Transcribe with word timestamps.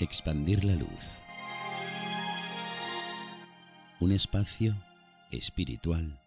Expandir 0.00 0.64
la 0.64 0.76
luz. 0.76 1.22
Un 3.98 4.12
espacio 4.12 4.76
espiritual 5.32 6.22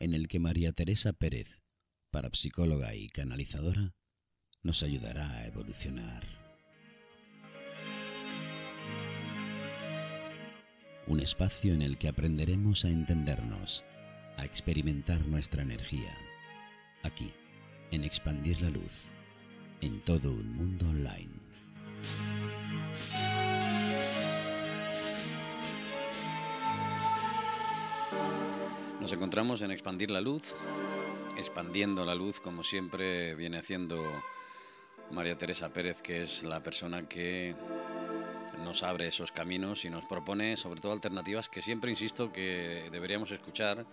en 0.00 0.14
el 0.14 0.26
que 0.26 0.40
María 0.40 0.72
Teresa 0.72 1.12
Pérez, 1.12 1.62
parapsicóloga 2.10 2.96
y 2.96 3.06
canalizadora, 3.06 3.94
nos 4.64 4.82
ayudará 4.82 5.30
a 5.30 5.46
evolucionar. 5.46 6.24
Un 11.06 11.20
espacio 11.20 11.74
en 11.74 11.82
el 11.82 11.98
que 11.98 12.08
aprenderemos 12.08 12.84
a 12.84 12.88
entendernos, 12.88 13.84
a 14.36 14.44
experimentar 14.44 15.28
nuestra 15.28 15.62
energía, 15.62 16.12
aquí, 17.04 17.32
en 17.92 18.02
Expandir 18.02 18.60
la 18.62 18.70
Luz, 18.70 19.12
en 19.80 20.00
todo 20.00 20.32
un 20.32 20.56
mundo 20.56 20.88
online. 20.88 21.30
Nos 29.02 29.12
encontramos 29.12 29.60
en 29.62 29.72
Expandir 29.72 30.12
la 30.12 30.20
Luz, 30.20 30.54
expandiendo 31.36 32.04
la 32.04 32.14
luz 32.14 32.38
como 32.38 32.62
siempre 32.62 33.34
viene 33.34 33.58
haciendo 33.58 34.00
María 35.10 35.36
Teresa 35.36 35.72
Pérez, 35.72 36.00
que 36.00 36.22
es 36.22 36.44
la 36.44 36.62
persona 36.62 37.08
que 37.08 37.56
nos 38.62 38.84
abre 38.84 39.08
esos 39.08 39.32
caminos 39.32 39.84
y 39.84 39.90
nos 39.90 40.04
propone 40.04 40.56
sobre 40.56 40.80
todo 40.80 40.92
alternativas 40.92 41.48
que 41.48 41.62
siempre 41.62 41.90
insisto 41.90 42.32
que 42.32 42.88
deberíamos 42.92 43.32
escuchar. 43.32 43.84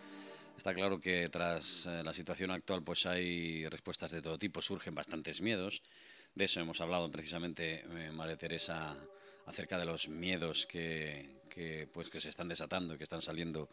Está 0.55 0.75
claro 0.75 0.99
que 0.99 1.27
tras 1.29 1.87
eh, 1.87 2.03
la 2.03 2.13
situación 2.13 2.51
actual 2.51 2.83
pues 2.83 3.07
hay 3.07 3.67
respuestas 3.67 4.11
de 4.11 4.21
todo 4.21 4.37
tipo, 4.37 4.61
surgen 4.61 4.93
bastantes 4.93 5.41
miedos. 5.41 5.81
De 6.35 6.45
eso 6.45 6.59
hemos 6.59 6.81
hablado 6.81 7.09
precisamente 7.09 7.83
eh, 7.83 8.11
María 8.13 8.37
Teresa 8.37 8.95
acerca 9.47 9.79
de 9.79 9.85
los 9.85 10.07
miedos 10.07 10.67
que, 10.67 11.41
que, 11.49 11.89
pues 11.91 12.11
que 12.11 12.21
se 12.21 12.29
están 12.29 12.47
desatando, 12.47 12.95
que 12.95 13.05
están 13.05 13.23
saliendo 13.23 13.69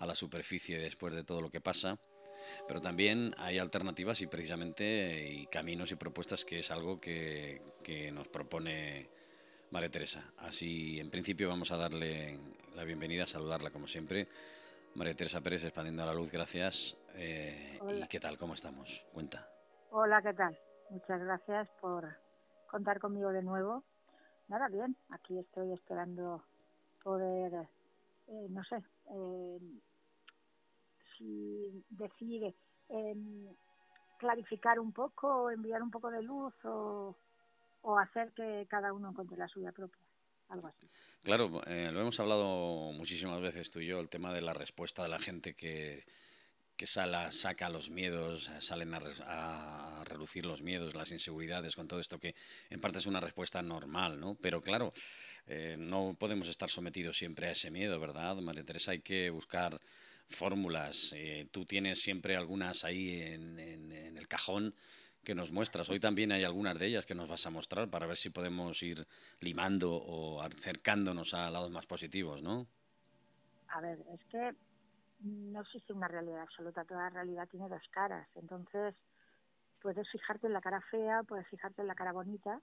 a 0.00 0.06
la 0.06 0.14
superficie 0.14 0.78
después 0.78 1.14
de 1.14 1.24
todo 1.24 1.40
lo 1.40 1.50
que 1.50 1.60
pasa. 1.60 1.98
Pero 2.66 2.80
también 2.80 3.34
hay 3.38 3.58
alternativas 3.58 4.20
y 4.22 4.26
precisamente 4.26 5.28
y 5.30 5.46
caminos 5.46 5.92
y 5.92 5.96
propuestas 5.96 6.44
que 6.44 6.58
es 6.58 6.70
algo 6.70 7.00
que, 7.00 7.62
que 7.84 8.10
nos 8.10 8.26
propone 8.28 9.08
María 9.70 9.90
Teresa. 9.90 10.32
Así, 10.38 10.98
en 10.98 11.10
principio, 11.10 11.48
vamos 11.48 11.70
a 11.70 11.76
darle 11.76 12.38
la 12.74 12.84
bienvenida, 12.84 13.26
saludarla 13.26 13.70
como 13.70 13.86
siempre. 13.86 14.26
María 14.94 15.14
Teresa 15.14 15.40
Pérez, 15.40 15.64
expandiendo 15.64 16.04
la 16.04 16.14
luz, 16.14 16.30
gracias. 16.30 16.96
Eh, 17.14 17.78
¿Y 17.94 18.08
qué 18.08 18.18
tal? 18.18 18.38
¿Cómo 18.38 18.54
estamos? 18.54 19.06
Cuenta. 19.12 19.48
Hola, 19.90 20.22
¿qué 20.22 20.32
tal? 20.32 20.58
Muchas 20.88 21.20
gracias 21.20 21.68
por 21.80 22.16
contar 22.68 22.98
conmigo 22.98 23.30
de 23.30 23.42
nuevo. 23.42 23.84
Nada, 24.48 24.68
bien, 24.68 24.96
aquí 25.10 25.38
estoy 25.38 25.72
esperando 25.72 26.42
poder, 27.04 27.52
eh, 28.28 28.46
no 28.48 28.64
sé, 28.64 28.76
eh, 29.10 29.58
si 31.20 31.84
decide 31.90 32.54
clarificar 34.18 34.80
un 34.80 34.92
poco, 34.92 35.50
enviar 35.50 35.82
un 35.82 35.90
poco 35.90 36.10
de 36.10 36.22
luz 36.22 36.54
o, 36.64 37.16
o 37.82 37.98
hacer 37.98 38.32
que 38.32 38.66
cada 38.68 38.92
uno 38.92 39.10
encuentre 39.10 39.36
la 39.36 39.48
suya 39.48 39.72
propia. 39.72 40.02
Algo 40.48 40.66
así. 40.66 40.88
Claro, 41.22 41.62
eh, 41.66 41.90
lo 41.92 42.00
hemos 42.00 42.18
hablado 42.18 42.90
muchísimas 42.92 43.40
veces 43.40 43.70
tú 43.70 43.78
y 43.78 43.86
yo, 43.86 44.00
el 44.00 44.08
tema 44.08 44.34
de 44.34 44.40
la 44.40 44.52
respuesta 44.52 45.04
de 45.04 45.08
la 45.08 45.20
gente 45.20 45.54
que, 45.54 46.02
que 46.76 46.86
sala, 46.86 47.30
saca 47.30 47.68
los 47.68 47.88
miedos, 47.88 48.50
salen 48.58 48.92
a, 48.94 50.00
a, 50.00 50.04
relucir 50.04 50.44
los 50.44 50.60
miedos, 50.60 50.96
las 50.96 51.12
inseguridades, 51.12 51.76
con 51.76 51.86
todo 51.86 52.00
esto 52.00 52.18
que 52.18 52.34
en 52.68 52.80
parte 52.80 52.98
es 52.98 53.06
una 53.06 53.20
respuesta 53.20 53.62
normal, 53.62 54.18
¿no? 54.18 54.34
Pero 54.34 54.60
claro, 54.60 54.92
eh, 55.46 55.76
no 55.78 56.16
podemos 56.18 56.48
estar 56.48 56.68
sometidos 56.68 57.16
siempre 57.16 57.46
a 57.46 57.52
ese 57.52 57.70
miedo, 57.70 58.00
¿verdad, 58.00 58.34
María 58.36 58.64
Teresa? 58.64 58.90
Hay 58.90 59.00
que 59.02 59.30
buscar 59.30 59.80
fórmulas. 60.30 61.12
Eh, 61.16 61.48
tú 61.50 61.64
tienes 61.64 62.00
siempre 62.00 62.36
algunas 62.36 62.84
ahí 62.84 63.20
en, 63.20 63.58
en, 63.58 63.92
en 63.92 64.16
el 64.16 64.28
cajón 64.28 64.74
que 65.24 65.34
nos 65.34 65.52
muestras. 65.52 65.88
Hoy 65.90 66.00
también 66.00 66.32
hay 66.32 66.44
algunas 66.44 66.78
de 66.78 66.86
ellas 66.86 67.04
que 67.04 67.14
nos 67.14 67.28
vas 67.28 67.44
a 67.46 67.50
mostrar 67.50 67.90
para 67.90 68.06
ver 68.06 68.16
si 68.16 68.30
podemos 68.30 68.82
ir 68.82 69.06
limando 69.40 69.92
o 69.94 70.40
acercándonos 70.40 71.34
a 71.34 71.50
lados 71.50 71.70
más 71.70 71.86
positivos, 71.86 72.42
¿no? 72.42 72.66
A 73.68 73.80
ver, 73.80 73.98
es 74.12 74.24
que 74.30 74.54
no 75.20 75.60
existe 75.60 75.92
una 75.92 76.08
realidad 76.08 76.42
absoluta, 76.42 76.84
toda 76.84 77.10
realidad 77.10 77.48
tiene 77.48 77.68
dos 77.68 77.82
caras. 77.90 78.26
Entonces, 78.34 78.94
puedes 79.80 80.08
fijarte 80.10 80.46
en 80.46 80.54
la 80.54 80.60
cara 80.60 80.80
fea, 80.90 81.22
puedes 81.22 81.46
fijarte 81.48 81.82
en 81.82 81.88
la 81.88 81.94
cara 81.94 82.12
bonita. 82.12 82.60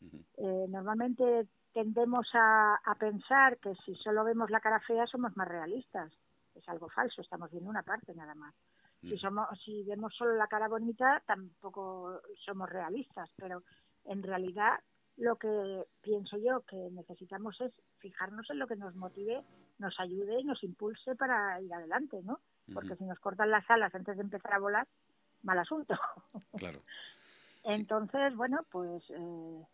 Uh 0.00 0.06
-huh. 0.06 0.24
eh, 0.36 0.66
normalmente 0.68 1.48
tendemos 1.72 2.28
a, 2.34 2.76
a 2.84 2.94
pensar 2.94 3.58
que 3.58 3.74
si 3.84 3.94
solo 3.96 4.24
vemos 4.24 4.50
la 4.50 4.60
cara 4.60 4.80
fea 4.80 5.06
somos 5.06 5.36
más 5.36 5.48
realistas. 5.48 6.12
Es 6.58 6.68
algo 6.68 6.88
falso, 6.88 7.22
estamos 7.22 7.50
viendo 7.50 7.70
una 7.70 7.82
parte 7.82 8.14
nada 8.14 8.34
más. 8.34 8.54
Si, 9.00 9.16
somos, 9.16 9.46
si 9.64 9.84
vemos 9.84 10.12
solo 10.14 10.34
la 10.34 10.48
cara 10.48 10.66
bonita, 10.66 11.22
tampoco 11.24 12.20
somos 12.44 12.68
realistas, 12.68 13.30
pero 13.36 13.62
en 14.04 14.24
realidad 14.24 14.80
lo 15.16 15.36
que 15.36 15.84
pienso 16.02 16.36
yo 16.36 16.62
que 16.62 16.76
necesitamos 16.90 17.60
es 17.60 17.72
fijarnos 17.98 18.50
en 18.50 18.58
lo 18.58 18.66
que 18.66 18.76
nos 18.76 18.96
motive, 18.96 19.44
nos 19.78 19.98
ayude 20.00 20.40
y 20.40 20.44
nos 20.44 20.62
impulse 20.64 21.14
para 21.14 21.60
ir 21.60 21.72
adelante, 21.72 22.20
¿no? 22.24 22.40
Porque 22.72 22.90
uh 22.90 22.92
-huh. 22.92 22.98
si 22.98 23.04
nos 23.04 23.20
cortan 23.20 23.50
las 23.50 23.68
alas 23.70 23.94
antes 23.94 24.16
de 24.16 24.22
empezar 24.22 24.54
a 24.54 24.58
volar, 24.58 24.86
mal 25.42 25.58
asunto. 25.58 25.94
Claro. 26.58 26.80
Entonces, 27.64 28.30
sí. 28.30 28.36
bueno, 28.36 28.64
pues 28.70 29.02
eh, 29.10 29.66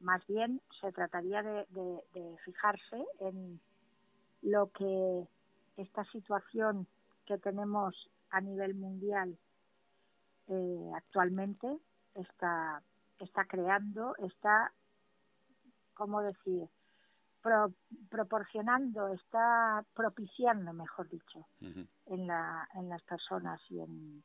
más 0.00 0.26
bien 0.26 0.60
se 0.80 0.92
trataría 0.92 1.42
de, 1.42 1.66
de, 1.70 2.00
de 2.14 2.36
fijarse 2.44 3.04
en 3.20 3.60
lo 4.42 4.70
que 4.70 5.26
esta 5.76 6.04
situación 6.06 6.86
que 7.26 7.38
tenemos 7.38 7.94
a 8.30 8.40
nivel 8.40 8.74
mundial 8.74 9.38
eh, 10.48 10.90
actualmente 10.94 11.78
está 12.14 12.82
está 13.18 13.44
creando 13.46 14.14
está 14.16 14.72
cómo 15.94 16.22
decir 16.22 16.68
pro, 17.42 17.72
proporcionando 18.10 19.08
está 19.08 19.84
propiciando 19.94 20.72
mejor 20.72 21.08
dicho 21.08 21.40
uh 21.60 21.64
-huh. 21.64 21.88
en 22.06 22.26
la 22.26 22.68
en 22.74 22.88
las 22.88 23.02
personas 23.02 23.60
y 23.70 23.80
en 23.80 24.22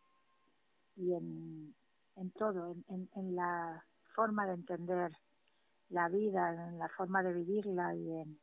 y 0.96 1.14
en 1.14 1.76
en 2.16 2.32
todo 2.32 2.72
en, 2.72 2.86
en, 2.90 3.10
en 3.16 3.36
la 3.36 3.84
forma 4.16 4.46
de 4.46 4.54
entender 4.54 5.12
la 5.90 6.08
vida 6.10 6.70
en 6.70 6.78
la 6.80 6.90
forma 6.90 7.24
de 7.24 7.34
vivirla 7.34 7.96
y 7.96 8.12
en 8.22 8.40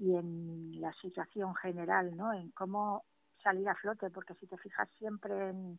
y 0.00 0.16
en 0.16 0.80
la 0.80 0.92
situación 0.94 1.54
general, 1.56 2.16
¿no? 2.16 2.32
En 2.32 2.50
cómo 2.52 3.04
salir 3.42 3.68
a 3.68 3.74
flote, 3.74 4.10
porque 4.10 4.34
si 4.36 4.46
te 4.46 4.56
fijas 4.56 4.88
siempre 4.98 5.50
en, 5.50 5.78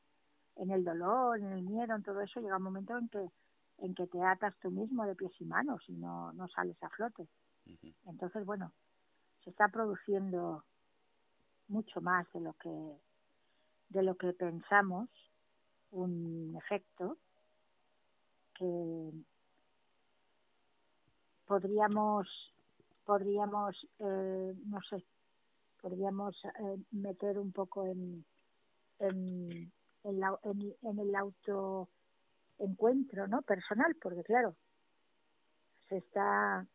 en 0.57 0.71
el 0.71 0.83
dolor, 0.83 1.39
en 1.39 1.51
el 1.51 1.63
miedo, 1.63 1.95
en 1.95 2.03
todo 2.03 2.21
eso, 2.21 2.39
llega 2.39 2.57
un 2.57 2.63
momento 2.63 2.97
en 2.97 3.09
que 3.09 3.27
en 3.79 3.95
que 3.95 4.05
te 4.05 4.21
atas 4.23 4.55
tú 4.59 4.69
mismo 4.69 5.07
de 5.07 5.15
pies 5.15 5.31
y 5.39 5.45
manos 5.45 5.81
y 5.87 5.93
no, 5.93 6.31
no 6.33 6.47
sales 6.49 6.77
a 6.83 6.89
flote. 6.89 7.23
Uh 7.65 7.71
-huh. 7.71 7.95
Entonces, 8.05 8.45
bueno, 8.45 8.71
se 9.43 9.49
está 9.49 9.69
produciendo 9.69 10.63
mucho 11.67 11.99
más 11.99 12.31
de 12.31 12.41
lo 12.41 12.53
que 12.53 13.01
de 13.89 14.03
lo 14.03 14.15
que 14.15 14.33
pensamos, 14.33 15.09
un 15.89 16.55
efecto 16.57 17.17
que 18.53 19.11
podríamos 21.47 22.50
podríamos, 23.11 23.75
eh, 23.99 24.53
no 24.67 24.79
sé, 24.89 25.03
podríamos 25.81 26.33
eh, 26.45 26.77
meter 26.91 27.37
un 27.39 27.51
poco 27.51 27.85
en, 27.85 28.23
en, 28.99 29.69
la, 30.05 30.39
en, 30.43 30.73
en 30.81 30.97
el 30.97 31.13
autoencuentro 31.13 33.27
¿no? 33.27 33.41
personal, 33.41 33.97
porque 34.01 34.23
claro, 34.23 34.55
se 35.89 35.97
está, 35.97 36.65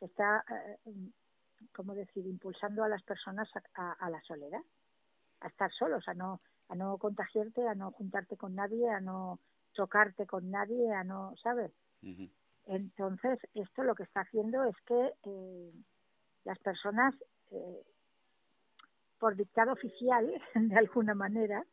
se 0.00 0.06
está, 0.06 0.44
eh, 0.50 0.78
¿cómo 1.72 1.94
decir?, 1.94 2.26
impulsando 2.26 2.82
a 2.82 2.88
las 2.88 3.04
personas 3.04 3.48
a, 3.74 3.92
a, 3.92 4.10
la 4.10 4.20
soledad, 4.22 4.62
a 5.42 5.46
estar 5.46 5.70
solos, 5.74 6.08
a 6.08 6.14
no, 6.14 6.40
a 6.70 6.74
no 6.74 6.98
contagiarte, 6.98 7.68
a 7.68 7.76
no 7.76 7.92
juntarte 7.92 8.36
con 8.36 8.56
nadie, 8.56 8.90
a 8.90 8.98
no 8.98 9.38
chocarte 9.74 10.26
con 10.26 10.50
nadie, 10.50 10.92
a 10.92 11.04
no, 11.04 11.36
¿sabes? 11.40 11.70
Uh. 12.02 12.26
Entonces, 12.68 13.38
esto 13.54 13.82
lo 13.82 13.94
que 13.94 14.02
está 14.02 14.20
haciendo 14.20 14.62
es 14.64 14.76
que 14.86 15.12
eh, 15.24 15.72
las 16.44 16.58
personas, 16.58 17.14
eh, 17.50 17.82
por 19.18 19.36
dictado 19.36 19.72
oficial, 19.72 20.30
de 20.54 20.76
alguna 20.76 21.14
manera, 21.14 21.64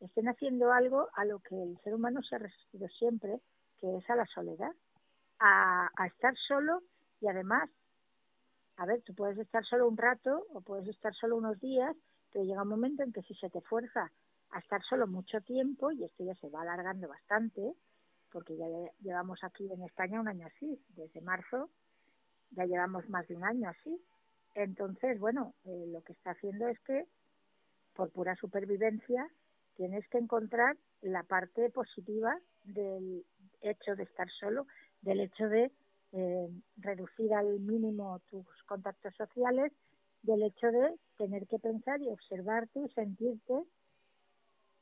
estén 0.00 0.28
haciendo 0.28 0.72
algo 0.72 1.08
a 1.14 1.24
lo 1.24 1.40
que 1.40 1.60
el 1.60 1.78
ser 1.82 1.94
humano 1.94 2.20
se 2.22 2.36
ha 2.36 2.38
resistido 2.38 2.86
siempre, 2.88 3.40
que 3.78 3.96
es 3.96 4.10
a 4.10 4.16
la 4.16 4.26
soledad, 4.26 4.72
a, 5.38 5.88
a 5.96 6.06
estar 6.06 6.34
solo 6.46 6.82
y 7.20 7.28
además, 7.28 7.70
a 8.76 8.84
ver, 8.84 9.00
tú 9.02 9.14
puedes 9.14 9.38
estar 9.38 9.64
solo 9.64 9.88
un 9.88 9.96
rato 9.96 10.44
o 10.52 10.60
puedes 10.60 10.86
estar 10.88 11.14
solo 11.14 11.36
unos 11.36 11.58
días, 11.60 11.96
pero 12.30 12.44
llega 12.44 12.62
un 12.62 12.68
momento 12.68 13.02
en 13.02 13.12
que 13.12 13.22
si 13.22 13.34
se 13.36 13.48
te 13.48 13.60
fuerza 13.62 14.10
a 14.50 14.58
estar 14.58 14.82
solo 14.82 15.06
mucho 15.06 15.40
tiempo, 15.40 15.92
y 15.92 16.04
esto 16.04 16.24
ya 16.24 16.34
se 16.34 16.50
va 16.50 16.62
alargando 16.62 17.08
bastante, 17.08 17.74
porque 18.32 18.56
ya 18.56 18.66
llevamos 19.00 19.42
aquí 19.44 19.70
en 19.70 19.82
España 19.82 20.20
un 20.20 20.28
año 20.28 20.46
así, 20.46 20.80
desde 20.96 21.20
marzo 21.20 21.70
ya 22.54 22.64
llevamos 22.64 23.08
más 23.08 23.26
de 23.28 23.36
un 23.36 23.44
año 23.44 23.68
así. 23.68 24.00
Entonces, 24.54 25.18
bueno, 25.18 25.54
eh, 25.64 25.86
lo 25.88 26.02
que 26.02 26.12
está 26.12 26.32
haciendo 26.32 26.68
es 26.68 26.78
que 26.80 27.06
por 27.94 28.10
pura 28.10 28.34
supervivencia 28.36 29.26
tienes 29.74 30.06
que 30.08 30.18
encontrar 30.18 30.76
la 31.00 31.22
parte 31.22 31.70
positiva 31.70 32.38
del 32.64 33.24
hecho 33.62 33.94
de 33.96 34.04
estar 34.04 34.28
solo, 34.30 34.66
del 35.00 35.20
hecho 35.20 35.48
de 35.48 35.72
eh, 36.12 36.48
reducir 36.76 37.32
al 37.34 37.58
mínimo 37.60 38.20
tus 38.30 38.46
contactos 38.66 39.14
sociales, 39.16 39.72
del 40.22 40.42
hecho 40.42 40.68
de 40.68 40.94
tener 41.16 41.46
que 41.46 41.58
pensar 41.58 42.00
y 42.00 42.10
observarte 42.10 42.80
y 42.80 42.88
sentirte. 42.90 43.64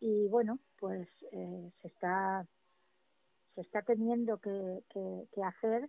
Y 0.00 0.28
bueno, 0.28 0.58
pues 0.78 1.08
eh, 1.32 1.70
se 1.80 1.88
está 1.88 2.46
está 3.60 3.82
teniendo 3.82 4.38
que, 4.38 4.82
que 4.90 5.42
hacer. 5.42 5.88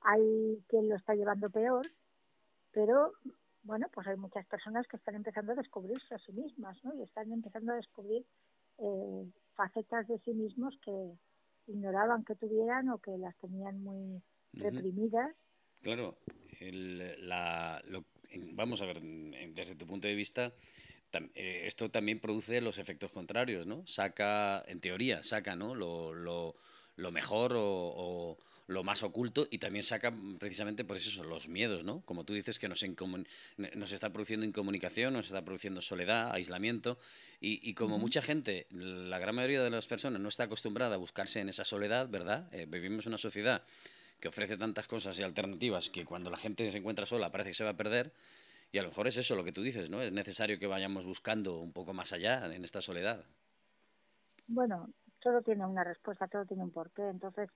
Hay 0.00 0.62
quien 0.68 0.88
lo 0.88 0.96
está 0.96 1.14
llevando 1.14 1.50
peor, 1.50 1.86
pero 2.72 3.12
bueno, 3.62 3.86
pues 3.92 4.06
hay 4.06 4.16
muchas 4.16 4.46
personas 4.46 4.86
que 4.86 4.96
están 4.96 5.14
empezando 5.14 5.52
a 5.52 5.56
descubrirse 5.56 6.14
a 6.14 6.18
sí 6.18 6.32
mismas, 6.32 6.82
¿no? 6.84 6.94
Y 6.94 7.02
están 7.02 7.30
empezando 7.32 7.72
a 7.72 7.76
descubrir 7.76 8.24
eh, 8.78 9.30
facetas 9.54 10.06
de 10.08 10.18
sí 10.20 10.32
mismos 10.32 10.78
que 10.84 10.92
ignoraban 11.66 12.24
que 12.24 12.34
tuvieran 12.36 12.88
o 12.88 12.98
que 12.98 13.10
las 13.18 13.36
tenían 13.38 13.82
muy 13.82 14.22
reprimidas. 14.54 15.34
Claro, 15.82 16.16
vamos 18.52 18.80
a 18.80 18.86
ver, 18.86 19.02
desde 19.02 19.74
tu 19.74 19.86
punto 19.86 20.08
de 20.08 20.14
vista, 20.14 20.52
eh, 21.34 21.62
esto 21.66 21.90
también 21.90 22.20
produce 22.20 22.60
los 22.60 22.78
efectos 22.78 23.12
contrarios, 23.12 23.66
¿no? 23.66 23.86
Saca, 23.86 24.64
en 24.66 24.80
teoría, 24.80 25.22
saca, 25.22 25.56
¿no? 25.56 25.74
Lo, 25.74 26.14
lo, 26.14 26.56
lo 26.98 27.10
mejor 27.10 27.54
o 27.56 28.36
lo 28.68 28.84
más 28.84 29.02
oculto 29.02 29.48
y 29.50 29.58
también 29.58 29.82
saca 29.82 30.12
precisamente 30.38 30.84
por 30.84 30.98
eso 30.98 31.24
los 31.24 31.48
miedos, 31.48 31.84
¿no? 31.84 32.02
Como 32.02 32.24
tú 32.24 32.34
dices 32.34 32.58
que 32.58 32.68
nos, 32.68 32.84
nos 33.56 33.92
está 33.92 34.12
produciendo 34.12 34.44
incomunicación, 34.44 35.14
nos 35.14 35.26
está 35.26 35.42
produciendo 35.42 35.80
soledad, 35.80 36.32
aislamiento 36.32 36.98
y, 37.40 37.72
como 37.74 37.98
mucha 37.98 38.20
gente, 38.20 38.66
la 38.70 39.18
gran 39.18 39.34
mayoría 39.34 39.62
de 39.62 39.70
las 39.70 39.86
personas 39.86 40.20
no 40.20 40.28
está 40.28 40.44
acostumbrada 40.44 40.96
a 40.96 40.98
buscarse 40.98 41.40
en 41.40 41.48
esa 41.48 41.64
soledad, 41.64 42.10
¿verdad? 42.10 42.52
Eh, 42.52 42.66
vivimos 42.68 43.06
una 43.06 43.16
sociedad 43.16 43.62
que 44.20 44.28
ofrece 44.28 44.58
tantas 44.58 44.86
cosas 44.86 45.18
y 45.18 45.22
alternativas 45.22 45.88
que 45.88 46.04
cuando 46.04 46.28
la 46.28 46.36
gente 46.36 46.70
se 46.70 46.76
encuentra 46.76 47.06
sola 47.06 47.32
parece 47.32 47.50
que 47.50 47.54
se 47.54 47.64
va 47.64 47.70
a 47.70 47.76
perder. 47.76 48.12
Y 48.70 48.76
a 48.76 48.82
lo 48.82 48.88
mejor 48.88 49.08
es 49.08 49.16
eso 49.16 49.34
lo 49.34 49.44
que 49.44 49.52
tú 49.52 49.62
dices, 49.62 49.88
¿no? 49.88 50.02
Es 50.02 50.12
necesario 50.12 50.58
que 50.58 50.66
vayamos 50.66 51.06
buscando 51.06 51.56
un 51.58 51.72
poco 51.72 51.94
más 51.94 52.12
allá 52.12 52.54
en 52.54 52.64
esta 52.64 52.82
soledad. 52.82 53.24
Bueno, 54.46 54.90
todo 55.20 55.42
tiene 55.42 55.66
una 55.66 55.84
respuesta, 55.84 56.28
todo 56.28 56.44
tiene 56.44 56.64
un 56.64 56.70
porqué. 56.70 57.08
Entonces, 57.08 57.50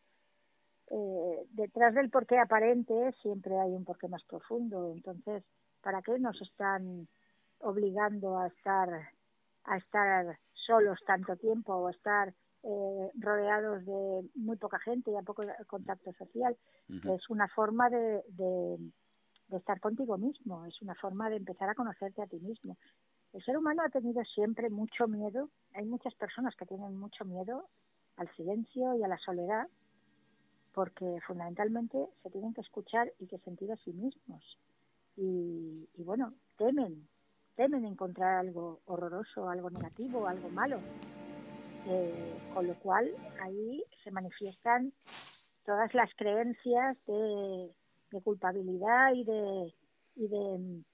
eh, 0.91 1.47
detrás 1.51 1.95
del 1.95 2.11
porqué 2.11 2.39
aparente 2.39 3.13
siempre 3.23 3.59
hay 3.59 3.73
un 3.73 3.85
porqué 3.85 4.09
más 4.09 4.23
profundo. 4.25 4.93
Entonces, 4.93 5.45
¿para 5.81 6.03
qué 6.03 6.19
nos 6.19 6.41
están 6.43 7.09
obligando 7.61 8.39
a 8.39 8.49
estar 8.49 8.89
a 9.65 9.77
estar 9.77 10.39
solos 10.53 10.99
tanto 11.07 11.37
tiempo 11.37 11.75
o 11.75 11.87
a 11.87 11.93
estar 11.93 12.35
eh, 12.65 13.11
rodeados 13.15 13.85
de 13.87 14.31
muy 14.35 14.57
poca 14.57 14.79
gente 14.81 15.11
y 15.11 15.17
a 15.17 15.23
poco 15.23 15.45
contacto 15.67 16.13
social? 16.13 16.57
Es 16.89 17.31
una 17.31 17.49
forma 17.49 17.89
de, 17.89 18.23
de, 18.29 18.77
de 19.49 19.57
estar 19.57 19.81
contigo 19.81 20.19
mismo, 20.19 20.67
es 20.67 20.81
una 20.83 20.95
forma 20.95 21.31
de 21.31 21.37
empezar 21.37 21.69
a 21.69 21.75
conocerte 21.75 22.23
a 22.23 22.27
ti 22.27 22.39
mismo. 22.41 22.77
El 23.33 23.43
ser 23.43 23.57
humano 23.57 23.83
ha 23.83 23.89
tenido 23.89 24.23
siempre 24.25 24.69
mucho 24.69 25.09
miedo, 25.09 25.49
hay 25.75 25.87
muchas 25.87 26.15
personas 26.15 26.55
que 26.55 26.67
tienen 26.67 26.99
mucho 26.99 27.25
miedo 27.25 27.69
al 28.17 28.29
silencio 28.37 28.95
y 28.95 29.03
a 29.03 29.09
la 29.09 29.17
soledad, 29.19 29.69
porque 30.75 31.19
fundamentalmente 31.27 32.09
se 32.23 32.31
tienen 32.31 32.53
que 32.53 32.61
escuchar 32.61 33.11
y 33.19 33.27
que 33.27 33.39
sentir 33.39 33.73
a 33.73 33.77
sí 33.77 33.93
mismos. 33.93 34.59
Y, 35.17 35.87
bueno, 35.99 36.35
temen, 36.57 37.09
temen 37.57 37.85
encontrar 37.85 38.39
algo 38.39 38.81
horroroso, 38.87 39.49
algo 39.49 39.71
negativo, 39.71 40.27
algo 40.27 40.49
malo. 40.51 40.79
Eh, 41.89 42.39
con 42.55 42.67
lo 42.67 42.75
cual 42.75 43.11
ahí 43.41 43.83
se 44.05 44.11
manifiestan 44.13 44.93
todas 45.65 45.93
las 45.95 46.15
creencias 46.15 46.97
de, 47.07 47.71
culpabilidad 48.23 49.13
y 49.15 49.25
de, 49.25 49.75
y 50.17 50.29
de 50.29 50.85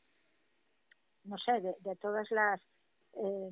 no 1.28 1.38
sé, 1.38 1.60
de, 1.60 1.96
todas 1.96 2.30
las, 2.30 2.60
eh, 3.14 3.50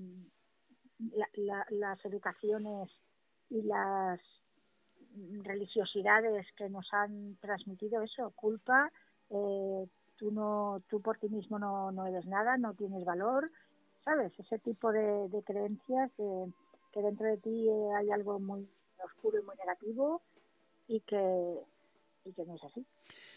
las 1.71 2.05
educaciones 2.05 2.91
y 3.51 3.63
las 3.63 4.21
religiosidades 5.43 6.47
que 6.57 6.69
nos 6.69 6.93
han 6.93 7.37
transmitido 7.41 8.03
eso, 8.03 8.33
culpa, 8.35 8.91
eh, 9.31 9.87
tú 10.17 10.31
no, 10.31 10.83
tú 10.89 11.01
por 11.01 11.19
ti 11.19 11.29
mismo 11.29 11.59
no, 11.59 11.93
no 11.93 12.07
eres 12.07 12.27
nada, 12.27 12.57
no 12.57 12.75
tienes 12.75 13.05
valor, 13.05 13.51
¿sabes? 14.05 14.33
Ese 14.39 14.59
tipo 14.59 14.93
de, 14.93 15.43
creencias 15.45 16.11
de 16.17 16.53
que 16.93 17.03
dentro 17.03 17.27
de 17.27 17.37
ti 17.39 17.69
hay 17.99 18.11
algo 18.11 18.39
muy 18.39 18.69
oscuro 19.05 19.39
y 19.39 19.43
muy 19.43 19.57
negativo 19.57 20.23
y 20.89 21.01
que 21.01 21.61
y 22.25 22.33
que 22.33 22.45
no 22.45 22.57
es 22.57 22.65
así 22.65 22.85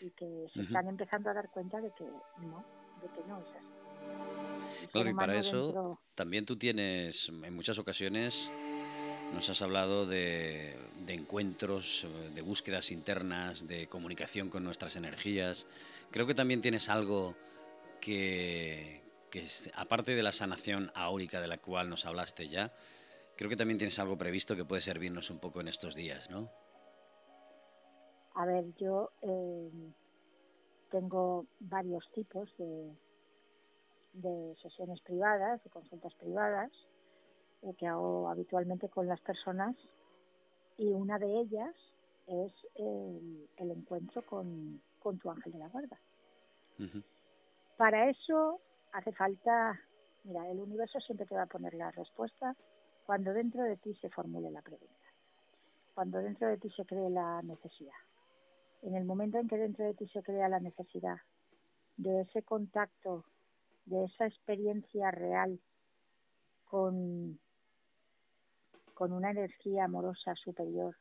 y 0.02 0.10
que 0.12 0.48
se 0.54 0.62
están 0.62 0.88
empezando 0.88 1.30
a 1.30 1.34
dar 1.34 1.50
cuenta 1.50 1.80
de 1.80 1.92
que 1.92 2.06
no, 2.06 2.64
de 3.02 3.08
que 3.10 3.28
no 3.28 3.38
es 3.38 3.48
así. 3.50 3.79
Claro, 4.92 5.10
y 5.10 5.14
para 5.14 5.38
eso 5.38 6.00
también 6.16 6.46
tú 6.46 6.58
tienes 6.58 7.30
en 7.30 7.54
muchas 7.54 7.78
ocasiones 7.78 8.52
nos 9.34 9.50
has 9.50 9.62
hablado 9.62 10.06
de, 10.06 10.76
encuentros, 11.08 12.08
de 12.34 12.42
búsquedas 12.42 12.92
internas, 12.92 13.68
de 13.68 13.88
comunicación 13.88 14.50
con 14.50 14.64
nuestras 14.64 14.96
energías. 14.96 15.68
Creo 16.12 16.26
que 16.28 16.34
también 16.34 16.62
tienes 16.62 16.90
algo 16.90 17.36
que, 18.02 19.02
aparte 19.76 20.16
de 20.16 20.24
la 20.24 20.32
sanación 20.32 20.92
áurica 20.96 21.42
de 21.42 21.48
la 21.48 21.58
cual 21.58 21.90
nos 21.90 22.06
hablaste 22.06 22.48
ya, 22.48 22.74
creo 23.36 23.50
que 23.50 23.56
también 23.56 23.78
tienes 23.78 24.00
algo 24.00 24.18
previsto 24.18 24.56
que 24.56 24.66
puede 24.66 24.82
servirnos 24.82 25.30
un 25.30 25.40
poco 25.40 25.62
en 25.62 25.68
estos 25.68 25.96
días, 25.96 26.30
¿no? 26.30 26.52
A 28.36 28.46
ver, 28.46 28.66
yo 28.78 29.12
eh, 29.22 29.70
tengo 30.92 31.46
varios 31.60 32.10
tipos 32.14 32.50
de, 32.58 32.92
de 34.14 34.56
sesiones 34.62 35.02
privadas, 35.02 35.64
de 35.64 35.70
consultas 35.70 36.14
privadas 36.16 36.72
que 37.78 37.88
hago 37.88 38.30
habitualmente 38.30 38.90
con 38.90 39.08
las 39.08 39.20
personas 39.22 39.76
y 40.78 40.94
una 40.94 41.20
de 41.20 41.42
ellas 41.42 41.76
es 42.28 42.54
el, 42.76 43.50
encuentro 43.58 44.22
con, 44.26 44.82
tu 45.02 45.30
ángel 45.30 45.54
de 45.54 45.60
la 45.60 45.68
guarda. 45.68 46.00
Para 47.78 48.10
eso 48.10 48.62
hace 48.94 49.12
falta, 49.12 49.80
mira, 50.24 50.48
el 50.50 50.60
universo 50.60 51.00
siempre 51.02 51.26
te 51.26 51.36
va 51.36 51.44
a 51.44 51.48
poner 51.48 51.74
la 51.74 51.92
respuesta 51.92 52.56
cuando 53.06 53.34
dentro 53.34 53.64
de 53.64 53.76
ti 53.78 53.94
se 53.96 54.10
formule 54.10 54.52
la 54.52 54.62
pregunta, 54.62 55.08
cuando 55.94 56.20
dentro 56.20 56.48
de 56.48 56.58
ti 56.58 56.70
se 56.70 56.86
cree 56.86 57.10
la 57.10 57.42
necesidad. 57.42 57.98
En 58.84 58.96
el 58.96 59.04
momento 59.04 59.38
en 59.40 59.48
que 59.48 59.58
dentro 59.58 59.84
de 59.84 59.94
ti 59.96 60.08
se 60.08 60.24
crea 60.24 60.48
la 60.48 60.60
necesidad 60.60 61.18
de 61.98 62.22
ese 62.22 62.44
contacto, 62.44 63.26
de 63.90 64.06
esa 64.06 64.26
experiencia 64.26 65.12
real 65.12 65.60
con 66.66 67.40
con 68.94 69.14
una 69.14 69.32
energía 69.32 69.86
amorosa 69.86 70.36
superior. 70.36 70.94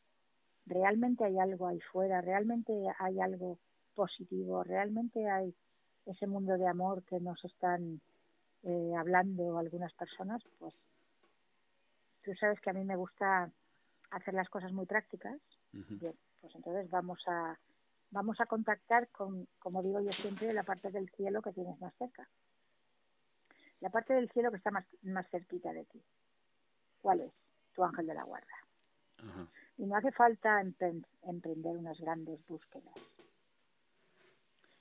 Realmente 0.66 1.24
hay 1.24 1.36
algo 1.38 1.66
ahí 1.66 1.80
fuera, 1.80 2.20
realmente 2.20 2.72
hay 2.96 3.18
algo 3.18 3.58
positivo, 3.94 4.62
realmente 4.62 5.28
hay 5.28 5.52
ese 6.06 6.28
mundo 6.28 6.56
de 6.56 6.68
amor 6.68 7.02
que 7.02 7.18
nos 7.18 7.44
están 7.44 8.00
eh, 8.62 8.92
hablando 8.96 9.58
algunas 9.58 9.92
personas, 9.94 10.40
pues 10.60 10.74
tú 12.22 12.32
sabes 12.36 12.60
que 12.60 12.70
a 12.70 12.72
mí 12.72 12.84
me 12.84 12.94
gusta 12.94 13.50
hacer 14.10 14.34
las 14.34 14.48
cosas 14.48 14.72
muy 14.72 14.86
prácticas. 14.86 15.40
Bien, 15.72 16.14
pues 16.40 16.54
entonces 16.54 16.88
vamos 16.90 17.18
a 17.26 17.58
vamos 18.10 18.40
a 18.40 18.46
contactar 18.46 19.08
con, 19.08 19.48
como 19.58 19.82
digo 19.82 20.00
yo 20.00 20.12
siempre, 20.12 20.52
la 20.52 20.62
parte 20.62 20.90
del 20.90 21.10
cielo 21.10 21.42
que 21.42 21.52
tienes 21.52 21.80
más 21.80 21.94
cerca. 21.96 22.28
La 23.80 23.90
parte 23.90 24.14
del 24.14 24.30
cielo 24.30 24.50
que 24.50 24.56
está 24.56 24.70
más, 24.70 24.84
más 25.02 25.28
cerquita 25.30 25.72
de 25.72 25.84
ti. 25.84 26.02
¿Cuál 27.00 27.20
es? 27.20 27.32
ángel 27.84 28.06
de 28.06 28.14
la 28.14 28.24
guarda. 28.24 28.46
Y 29.76 29.86
no 29.86 29.96
hace 29.96 30.12
falta 30.12 30.60
emprender 30.60 31.76
unas 31.76 31.98
grandes 32.00 32.44
búsquedas. 32.46 32.94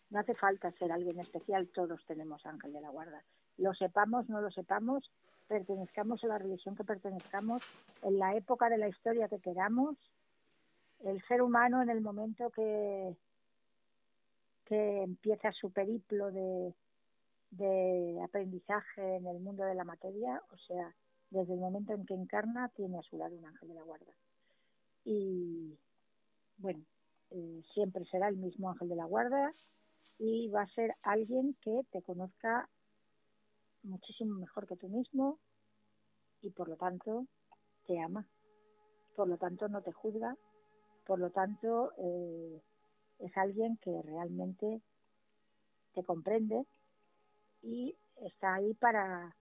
No 0.09 0.19
hace 0.19 0.35
falta 0.35 0.71
ser 0.73 0.91
alguien 0.91 1.19
especial, 1.19 1.67
todos 1.69 2.03
tenemos 2.05 2.45
ángel 2.45 2.73
de 2.73 2.81
la 2.81 2.89
guarda. 2.89 3.23
Lo 3.57 3.73
sepamos, 3.73 4.29
no 4.29 4.41
lo 4.41 4.51
sepamos, 4.51 5.11
pertenezcamos 5.47 6.23
a 6.23 6.27
la 6.27 6.37
religión 6.37 6.75
que 6.75 6.83
pertenezcamos, 6.83 7.61
en 8.03 8.19
la 8.19 8.35
época 8.35 8.69
de 8.69 8.77
la 8.77 8.87
historia 8.87 9.27
que 9.27 9.39
queramos, 9.39 9.97
el 11.03 11.21
ser 11.27 11.41
humano 11.41 11.81
en 11.81 11.89
el 11.89 12.01
momento 12.01 12.49
que, 12.51 13.15
que 14.65 15.03
empieza 15.03 15.51
su 15.51 15.71
periplo 15.71 16.31
de, 16.31 16.73
de 17.51 18.21
aprendizaje 18.23 19.15
en 19.15 19.27
el 19.27 19.39
mundo 19.39 19.63
de 19.63 19.75
la 19.75 19.83
materia, 19.83 20.41
o 20.51 20.57
sea, 20.57 20.93
desde 21.29 21.53
el 21.53 21.59
momento 21.59 21.93
en 21.93 22.05
que 22.05 22.13
encarna, 22.13 22.69
tiene 22.69 22.99
a 22.99 23.03
su 23.03 23.17
lado 23.17 23.35
un 23.35 23.45
ángel 23.45 23.69
de 23.69 23.75
la 23.75 23.83
guarda. 23.83 24.13
y 25.05 25.77
bueno, 26.57 26.83
eh, 27.29 27.61
siempre 27.73 28.05
será 28.05 28.29
el 28.29 28.37
mismo 28.37 28.69
ángel 28.69 28.89
de 28.89 28.95
la 28.95 29.05
guarda 29.05 29.53
y 30.17 30.47
va 30.49 30.63
a 30.63 30.73
ser 30.73 30.95
alguien 31.03 31.55
que 31.61 31.81
te 31.91 32.01
conozca 32.01 32.69
muchísimo 33.83 34.35
mejor 34.39 34.67
que 34.67 34.75
tú 34.75 34.89
mismo 34.89 35.39
y 36.41 36.49
por 36.51 36.69
lo 36.69 36.77
tanto 36.77 37.27
te 37.85 37.99
ama, 37.99 38.27
por 39.15 39.27
lo 39.27 39.37
tanto 39.37 39.67
no 39.67 39.81
te 39.81 39.91
juzga, 39.91 40.35
por 41.05 41.19
lo 41.19 41.29
tanto 41.31 41.91
eh, 41.97 42.61
es 43.19 43.37
alguien 43.37 43.77
que 43.77 44.01
realmente 44.01 44.81
te 45.93 46.03
comprende 46.03 46.65
y 47.61 47.95
está 48.21 48.55
ahí 48.55 48.73
para, 48.75 49.35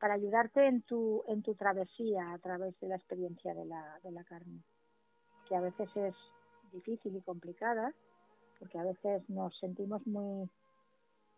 para 0.00 0.14
ayudarte 0.14 0.66
en 0.66 0.82
tu, 0.82 1.24
en 1.28 1.42
tu 1.42 1.54
travesía 1.54 2.32
a 2.32 2.38
través 2.38 2.78
de 2.80 2.88
la 2.88 2.96
experiencia 2.96 3.54
de 3.54 3.64
la, 3.64 3.98
de 4.02 4.10
la 4.10 4.24
carne, 4.24 4.62
que 5.48 5.56
a 5.56 5.60
veces 5.60 5.88
es 5.96 6.14
difícil 6.72 7.16
y 7.16 7.20
complicada, 7.22 7.92
porque 8.58 8.78
a 8.78 8.84
veces 8.84 9.28
nos 9.28 9.56
sentimos 9.58 10.06
muy, 10.06 10.48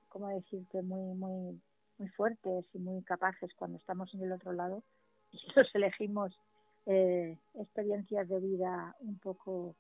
¿cómo 0.09 0.29
decirte?, 0.29 0.83
muy, 0.83 1.17
muy 1.17 1.61
muy 1.99 2.09
fuertes 2.11 2.65
y 2.73 2.79
muy 2.79 3.03
capaces 3.03 3.53
cuando 3.55 3.77
estamos 3.79 4.13
en 4.15 4.23
el 4.23 4.33
otro 4.33 4.53
lado 4.53 4.83
y 5.33 5.39
nos 5.55 5.75
elegimos 5.75 6.33
eh, 6.87 7.39
experiencias 7.55 8.29
de 8.29 8.41
vida 8.41 8.97
un 9.01 9.19
poco 9.19 9.75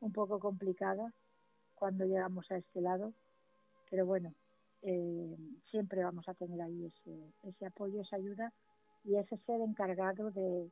un 0.00 0.12
poco 0.12 0.38
complicadas 0.38 1.12
cuando 1.74 2.04
llegamos 2.04 2.50
a 2.50 2.56
este 2.56 2.80
lado 2.80 3.12
pero 3.90 4.06
bueno 4.06 4.32
eh, 4.88 5.36
siempre 5.70 6.04
vamos 6.04 6.28
a 6.28 6.34
tener 6.34 6.60
ahí 6.62 6.86
ese, 6.86 7.32
ese 7.42 7.66
apoyo 7.66 8.00
esa 8.00 8.16
ayuda 8.16 8.52
y 9.04 9.16
ese 9.16 9.36
ser 9.38 9.60
encargado 9.60 10.30
de 10.30 10.70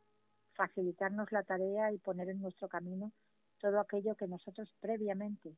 facilitarnos 0.54 1.32
la 1.32 1.42
tarea 1.42 1.90
y 1.92 1.98
poner 1.98 2.28
en 2.28 2.40
nuestro 2.40 2.68
camino 2.68 3.12
todo 3.60 3.80
aquello 3.80 4.14
que 4.14 4.28
nosotros 4.28 4.72
previamente 4.80 5.56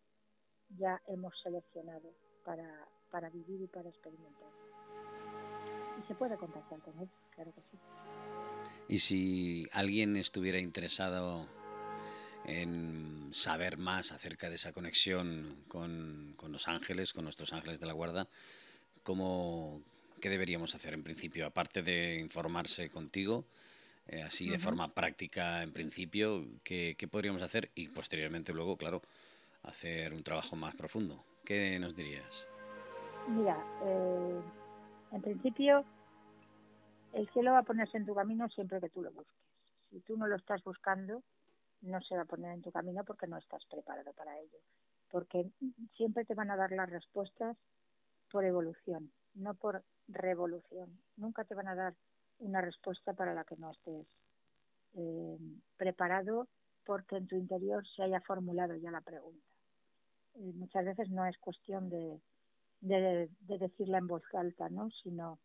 ya 0.70 1.00
hemos 1.06 1.38
seleccionado 1.42 2.14
para, 2.44 2.88
para 3.10 3.28
vivir 3.28 3.60
y 3.60 3.66
para 3.66 3.90
experimentar 3.90 4.50
y 6.02 6.06
se 6.06 6.14
puede 6.14 6.36
contactar 6.36 6.80
con 6.80 6.98
él, 6.98 7.08
claro 7.34 7.52
que 7.52 7.60
sí. 7.70 7.78
Y 8.88 8.98
si 8.98 9.68
alguien 9.72 10.16
estuviera 10.16 10.58
interesado 10.58 11.46
en 12.46 13.30
saber 13.32 13.76
más 13.76 14.12
acerca 14.12 14.48
de 14.48 14.54
esa 14.54 14.72
conexión 14.72 15.64
con, 15.68 16.34
con 16.36 16.52
los 16.52 16.68
ángeles, 16.68 17.12
con 17.12 17.24
nuestros 17.24 17.52
ángeles 17.52 17.80
de 17.80 17.86
la 17.86 17.92
guarda, 17.92 18.28
¿cómo, 19.02 19.82
¿qué 20.20 20.28
deberíamos 20.28 20.74
hacer 20.74 20.94
en 20.94 21.02
principio? 21.02 21.46
Aparte 21.46 21.82
de 21.82 22.18
informarse 22.20 22.88
contigo, 22.88 23.44
eh, 24.08 24.22
así 24.22 24.48
de 24.48 24.60
forma 24.60 24.88
práctica 24.88 25.62
en 25.62 25.72
principio, 25.72 26.46
¿qué, 26.62 26.94
¿qué, 26.96 27.08
podríamos 27.08 27.42
hacer? 27.42 27.70
Y 27.74 27.88
posteriormente 27.88 28.52
luego, 28.52 28.76
claro, 28.76 29.02
hacer 29.64 30.14
un 30.14 30.22
trabajo 30.22 30.54
más 30.54 30.74
profundo. 30.76 31.24
¿Qué 31.44 31.78
nos 31.80 31.96
dirías? 31.96 32.46
Mira, 33.28 33.56
eh, 33.84 34.40
en 35.10 35.22
principio, 35.22 35.84
el 37.12 37.28
cielo 37.30 37.52
va 37.52 37.58
a 37.58 37.62
ponerse 37.64 37.96
en 37.96 38.06
tu 38.06 38.14
camino 38.14 38.48
siempre 38.50 38.80
que 38.80 38.88
tú 38.88 39.02
lo 39.02 39.10
busques. 39.10 39.34
Si 39.90 40.00
tú 40.00 40.16
no 40.16 40.28
lo 40.28 40.36
estás 40.36 40.62
buscando, 40.62 41.22
no 41.82 42.00
se 42.00 42.16
va 42.16 42.22
a 42.22 42.26
poner 42.26 42.52
en 42.52 42.62
tu 42.62 42.70
camino 42.70 43.04
porque 43.04 43.26
no 43.26 43.38
estás 43.38 43.64
preparado 43.66 44.12
para 44.14 44.38
ello. 44.38 44.58
Porque 45.10 45.50
siempre 45.96 46.24
te 46.24 46.34
van 46.34 46.50
a 46.50 46.56
dar 46.56 46.72
las 46.72 46.90
respuestas 46.90 47.56
por 48.30 48.44
evolución, 48.44 49.12
no 49.34 49.54
por 49.54 49.84
revolución. 50.08 50.98
Nunca 51.16 51.44
te 51.44 51.54
van 51.54 51.68
a 51.68 51.74
dar 51.74 51.94
una 52.38 52.60
respuesta 52.60 53.14
para 53.14 53.34
la 53.34 53.44
que 53.44 53.56
no 53.56 53.70
estés 53.70 54.06
eh, 54.94 55.38
preparado 55.76 56.48
porque 56.84 57.16
en 57.16 57.26
tu 57.26 57.36
interior 57.36 57.86
se 57.88 58.02
haya 58.02 58.20
formulado 58.20 58.74
ya 58.76 58.90
la 58.90 59.00
pregunta. 59.00 59.46
Eh, 60.34 60.52
muchas 60.54 60.84
veces 60.84 61.10
no 61.10 61.26
es 61.26 61.36
cuestión 61.38 61.88
de, 61.88 62.20
de, 62.80 63.28
decirla 63.40 63.98
en 63.98 64.06
voz 64.06 64.22
alta, 64.34 64.68
¿no? 64.68 64.90
Sino 65.02 65.38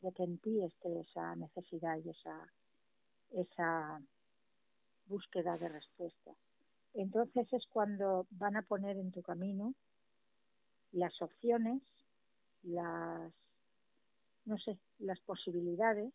de 0.00 0.12
que 0.12 0.24
en 0.24 0.38
ti 0.38 0.64
esté 0.64 1.00
esa 1.00 1.34
necesidad 1.36 1.98
y 1.98 2.10
esa, 2.10 2.52
esa 3.30 4.00
búsqueda 5.06 5.56
de 5.58 5.68
respuesta. 5.68 6.32
Entonces 6.94 7.52
es 7.52 7.66
cuando 7.66 8.26
van 8.30 8.56
a 8.56 8.62
poner 8.62 8.96
en 8.96 9.12
tu 9.12 9.22
camino 9.22 9.74
las 10.92 11.20
opciones, 11.20 11.82
las, 12.62 13.32
no 14.44 14.58
sé, 14.58 14.78
las 14.98 15.20
posibilidades 15.20 16.12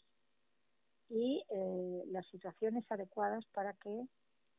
y 1.10 1.44
eh, 1.50 2.04
las 2.08 2.26
situaciones 2.28 2.90
adecuadas 2.92 3.46
para 3.54 3.74
que 3.74 4.08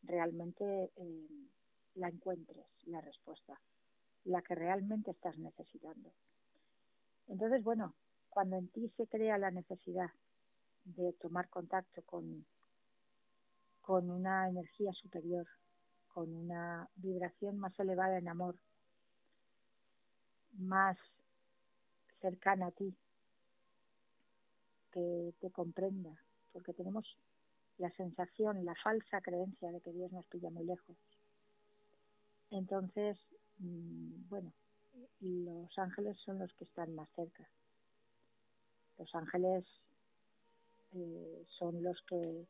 realmente 0.02 0.90
eh, 0.96 1.48
la 1.94 2.08
encuentres, 2.08 2.66
la 2.86 3.00
respuesta 3.00 3.58
la 4.24 4.42
que 4.42 4.54
realmente 4.54 5.10
estás 5.10 5.36
necesitando. 5.38 6.12
Entonces, 7.28 7.62
bueno, 7.62 7.94
cuando 8.28 8.56
en 8.56 8.68
ti 8.68 8.88
se 8.96 9.06
crea 9.06 9.38
la 9.38 9.50
necesidad 9.50 10.10
de 10.84 11.12
tomar 11.14 11.48
contacto 11.48 12.02
con, 12.02 12.46
con 13.82 14.10
una 14.10 14.48
energía 14.48 14.92
superior, 14.94 15.46
con 16.08 16.32
una 16.34 16.88
vibración 16.96 17.58
más 17.58 17.78
elevada 17.78 18.18
en 18.18 18.28
amor, 18.28 18.56
más 20.54 20.96
cercana 22.20 22.68
a 22.68 22.70
ti, 22.70 22.94
que 24.92 25.34
te 25.40 25.50
comprenda, 25.50 26.10
porque 26.52 26.72
tenemos 26.72 27.04
la 27.78 27.90
sensación, 27.90 28.64
la 28.64 28.74
falsa 28.76 29.20
creencia 29.20 29.70
de 29.70 29.80
que 29.80 29.92
Dios 29.92 30.10
nos 30.12 30.26
pilla 30.26 30.50
muy 30.50 30.64
lejos. 30.64 30.96
Entonces, 32.50 33.18
Mm, 33.62 34.28
bueno, 34.28 34.52
los 35.20 35.78
ángeles 35.78 36.16
son 36.24 36.38
los 36.38 36.52
que 36.54 36.64
están 36.64 36.94
más 36.94 37.08
cerca. 37.14 37.48
Los 38.98 39.14
ángeles 39.14 39.64
eh, 40.94 41.46
son 41.58 41.82
los 41.82 42.00
que 42.02 42.46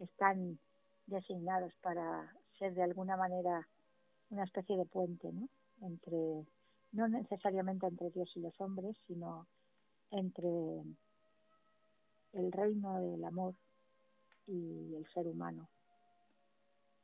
están 0.00 0.58
designados 1.06 1.72
para 1.82 2.32
ser 2.58 2.74
de 2.74 2.82
alguna 2.82 3.16
manera 3.16 3.66
una 4.30 4.44
especie 4.44 4.76
de 4.76 4.84
puente, 4.86 5.32
¿no? 5.32 5.48
Entre, 5.82 6.46
no 6.92 7.08
necesariamente 7.08 7.86
entre 7.86 8.10
Dios 8.10 8.30
y 8.36 8.40
los 8.40 8.58
hombres, 8.60 8.96
sino 9.06 9.46
entre 10.10 10.48
el 12.32 12.52
reino 12.52 13.00
del 13.00 13.24
amor 13.24 13.54
y 14.46 14.94
el 14.94 15.06
ser 15.12 15.26
humano. 15.26 15.68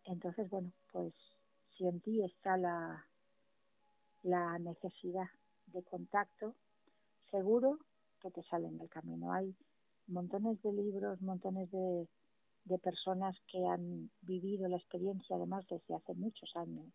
Entonces, 0.05 0.49
bueno, 0.51 0.73
pues 0.93 1.13
si 1.77 1.87
en 1.87 2.01
ti 2.01 2.23
está 2.23 2.57
la, 2.57 3.05
la 4.23 4.59
necesidad 4.59 5.29
de 5.67 5.83
contacto, 5.83 6.55
seguro 7.31 7.79
que 8.21 8.31
te 8.31 8.43
salen 8.45 8.79
del 8.79 8.89
camino. 8.89 9.33
Hay 9.33 9.55
montones 10.07 10.63
de 10.63 10.73
libros, 10.73 11.21
montones 11.23 11.71
de, 11.71 12.09
de 12.67 12.79
personas 12.79 13.37
que 13.51 13.67
han 13.67 14.11
vivido 14.21 14.69
la 14.69 14.77
experiencia, 14.77 15.37
además 15.37 15.67
desde 15.69 15.95
hace 15.95 16.15
muchos 16.15 16.55
años, 16.57 16.93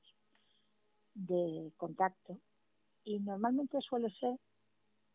de 1.13 1.71
contacto. 1.77 2.37
Y 3.03 3.19
normalmente 3.19 3.79
suele 3.81 4.09
ser 4.19 4.37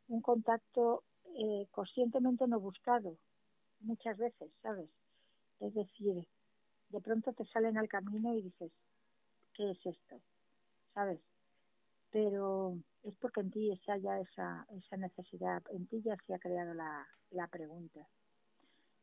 un 0.09 0.21
contacto 0.21 1.05
eh, 1.35 1.67
conscientemente 1.71 2.47
no 2.47 2.61
buscado, 2.61 3.17
muchas 3.81 4.19
veces, 4.19 4.51
¿sabes? 4.63 4.91
Es 5.61 5.73
decir, 5.75 6.27
de 6.89 7.01
pronto 7.01 7.33
te 7.33 7.45
salen 7.47 7.79
al 7.79 7.89
camino 7.89 8.35
y 8.35 8.43
dices, 8.43 8.73
¿qué 9.55 9.71
es 9.71 9.87
esto? 9.87 10.21
¿Sabes? 10.95 11.21
pero 12.17 12.79
es 13.03 13.15
porque 13.17 13.43
en 13.43 13.51
ti 13.51 13.81
ya 13.85 14.19
esa, 14.19 14.67
esa 14.71 14.97
necesidad, 14.97 15.63
en 15.71 15.87
ti 15.87 16.01
ya 16.03 16.17
se 16.27 16.33
ha 16.33 16.39
creado 16.39 16.73
la, 16.73 17.07
la 17.31 17.47
pregunta. 17.49 18.09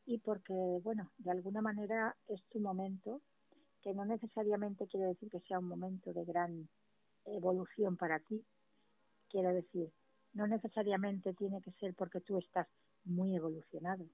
Y 0.06 0.18
porque, 0.20 0.54
bueno, 0.84 1.12
de 1.18 1.32
alguna 1.32 1.62
manera 1.62 2.16
es 2.28 2.44
tu 2.50 2.60
momento, 2.60 3.22
que 3.82 3.94
no 3.94 4.06
necesariamente 4.06 4.88
quiere 4.88 5.08
decir 5.08 5.30
que 5.30 5.42
sea 5.42 5.60
un 5.60 5.68
momento 5.68 6.14
de 6.14 6.24
gran 6.26 6.70
evolución 7.26 7.98
para 7.98 8.20
ti. 8.20 8.44
Quiero 9.30 9.54
decir, 9.54 9.92
no 10.34 10.48
necesariamente 10.48 11.34
tiene 11.34 11.62
que 11.62 11.72
ser 11.74 11.94
porque 11.94 12.22
tú 12.22 12.38
estás 12.38 12.68
muy 13.06 13.36
evolucionado. 13.36 14.06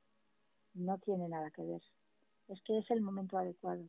No 0.73 0.97
tiene 0.99 1.27
nada 1.29 1.51
que 1.51 1.63
ver. 1.63 1.81
Es 2.47 2.61
que 2.63 2.77
es 2.79 2.89
el 2.91 3.01
momento 3.01 3.37
adecuado. 3.37 3.83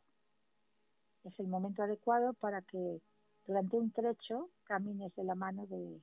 Es 1.23 1.39
el 1.39 1.47
momento 1.47 1.83
adecuado 1.83 2.33
para 2.33 2.61
que 2.61 3.01
durante 3.45 3.77
un 3.77 3.91
trecho 3.91 4.49
camines 4.63 5.15
de 5.15 5.23
la 5.23 5.35
mano 5.35 5.65
de, 5.67 6.01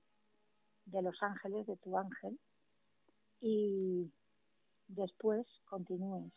de 0.87 1.02
los 1.02 1.23
ángeles, 1.23 1.67
de 1.67 1.76
tu 1.76 1.97
ángel, 1.97 2.38
y 3.40 4.11
después 4.88 5.47
continúes 5.66 6.33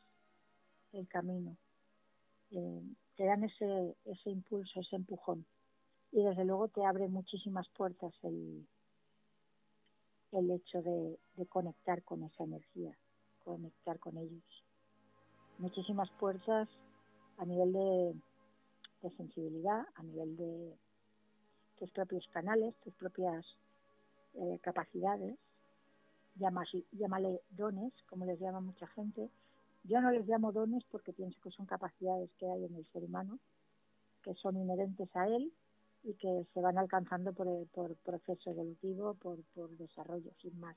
el 0.94 1.08
camino. 1.08 1.58
Eh, 2.52 2.84
te 3.16 3.26
dan 3.26 3.44
ese, 3.44 3.96
ese 4.06 4.30
impulso, 4.30 4.80
ese 4.80 4.96
empujón. 4.96 5.46
Y 6.12 6.24
desde 6.24 6.46
luego 6.46 6.68
te 6.68 6.86
abre 6.86 7.08
muchísimas 7.08 7.68
puertas 7.70 8.14
el, 8.24 8.68
el 10.34 10.52
hecho 10.52 10.82
de, 10.82 11.18
de 11.36 11.48
conectar 11.48 12.04
con 12.04 12.24
esa 12.24 12.44
energía, 12.44 12.98
conectar 13.44 14.00
con 14.00 14.18
ellos. 14.18 14.44
Muchísimas 15.58 16.10
puertas 16.12 16.68
a 17.38 17.46
nivel 17.46 17.72
de 17.74 19.10
sensibilidad, 19.18 19.86
a 19.96 20.04
nivel 20.04 20.36
de 20.36 20.78
tus 21.78 21.92
propios 21.92 22.28
canales, 22.28 22.76
tus 22.84 22.94
propias 22.96 23.46
eh, 24.34 24.60
capacidades, 24.62 25.38
llámale 26.92 27.42
dones, 27.52 27.94
como 28.08 28.26
les 28.26 28.40
llama 28.40 28.60
mucha 28.62 28.88
gente. 28.88 29.30
Yo 29.84 30.02
no 30.02 30.12
les 30.12 30.28
llamo 30.28 30.52
dones 30.52 30.84
porque 30.92 31.14
pienso 31.14 31.40
que 31.42 31.52
son 31.52 31.66
capacidades 31.66 32.30
que 32.38 32.50
hay 32.50 32.66
en 32.66 32.76
el 32.76 32.86
ser 32.92 33.04
humano, 33.04 33.40
que 34.24 34.34
son 34.36 34.58
inherentes 34.58 35.10
a 35.16 35.28
él 35.28 35.52
y 36.04 36.14
que 36.16 36.46
se 36.54 36.62
van 36.62 36.78
alcanzando 36.78 37.34
por, 37.34 37.48
por 37.68 37.96
proceso 37.98 38.52
evolutivo, 38.52 39.14
por, 39.16 39.42
por 39.56 39.70
desarrollo, 39.78 40.32
sin 40.42 40.60
más. 40.60 40.76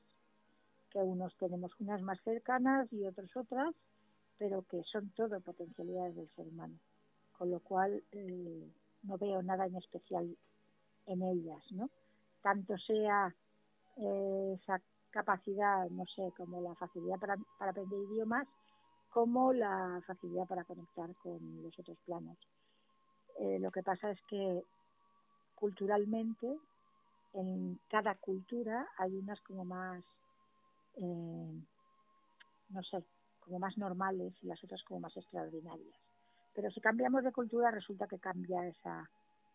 Que 0.90 0.98
unos 0.98 1.34
tenemos 1.36 1.72
unas 1.80 2.00
más 2.02 2.20
cercanas 2.22 2.92
y 2.92 3.04
otros 3.04 3.34
otras, 3.36 3.74
pero 4.38 4.62
que 4.62 4.82
son 4.84 5.10
todo 5.10 5.40
potencialidades 5.40 6.16
del 6.16 6.28
ser 6.36 6.46
humano. 6.46 6.78
Con 7.36 7.50
lo 7.50 7.60
cual 7.60 8.02
eh, 8.12 8.70
no 9.02 9.18
veo 9.18 9.42
nada 9.42 9.66
en 9.66 9.76
especial 9.76 10.36
en 11.06 11.22
ellas, 11.22 11.62
¿no? 11.72 11.90
Tanto 12.42 12.76
sea 12.78 13.34
eh, 13.96 14.58
esa 14.60 14.80
capacidad, 15.14 15.88
no 15.90 16.04
sé, 16.06 16.32
como 16.36 16.60
la 16.60 16.74
facilidad 16.74 17.20
para, 17.20 17.36
para 17.56 17.70
aprender 17.70 18.00
idiomas, 18.00 18.48
como 19.10 19.52
la 19.52 20.02
facilidad 20.04 20.44
para 20.48 20.64
conectar 20.64 21.08
con 21.22 21.62
los 21.62 21.78
otros 21.78 21.96
planos. 22.04 22.36
Eh, 23.38 23.60
lo 23.60 23.70
que 23.70 23.84
pasa 23.84 24.10
es 24.10 24.20
que 24.28 24.64
culturalmente, 25.54 26.58
en 27.32 27.78
cada 27.88 28.16
cultura 28.16 28.88
hay 28.98 29.16
unas 29.16 29.40
como 29.42 29.64
más, 29.64 30.04
eh, 30.96 31.62
no 32.70 32.82
sé, 32.82 33.04
como 33.38 33.60
más 33.60 33.78
normales 33.78 34.32
y 34.42 34.48
las 34.48 34.62
otras 34.64 34.82
como 34.82 34.98
más 35.00 35.16
extraordinarias. 35.16 35.96
Pero 36.54 36.70
si 36.72 36.80
cambiamos 36.80 37.22
de 37.22 37.32
cultura 37.32 37.70
resulta 37.70 38.08
que 38.08 38.18
cambia 38.18 38.66
esa, 38.66 39.08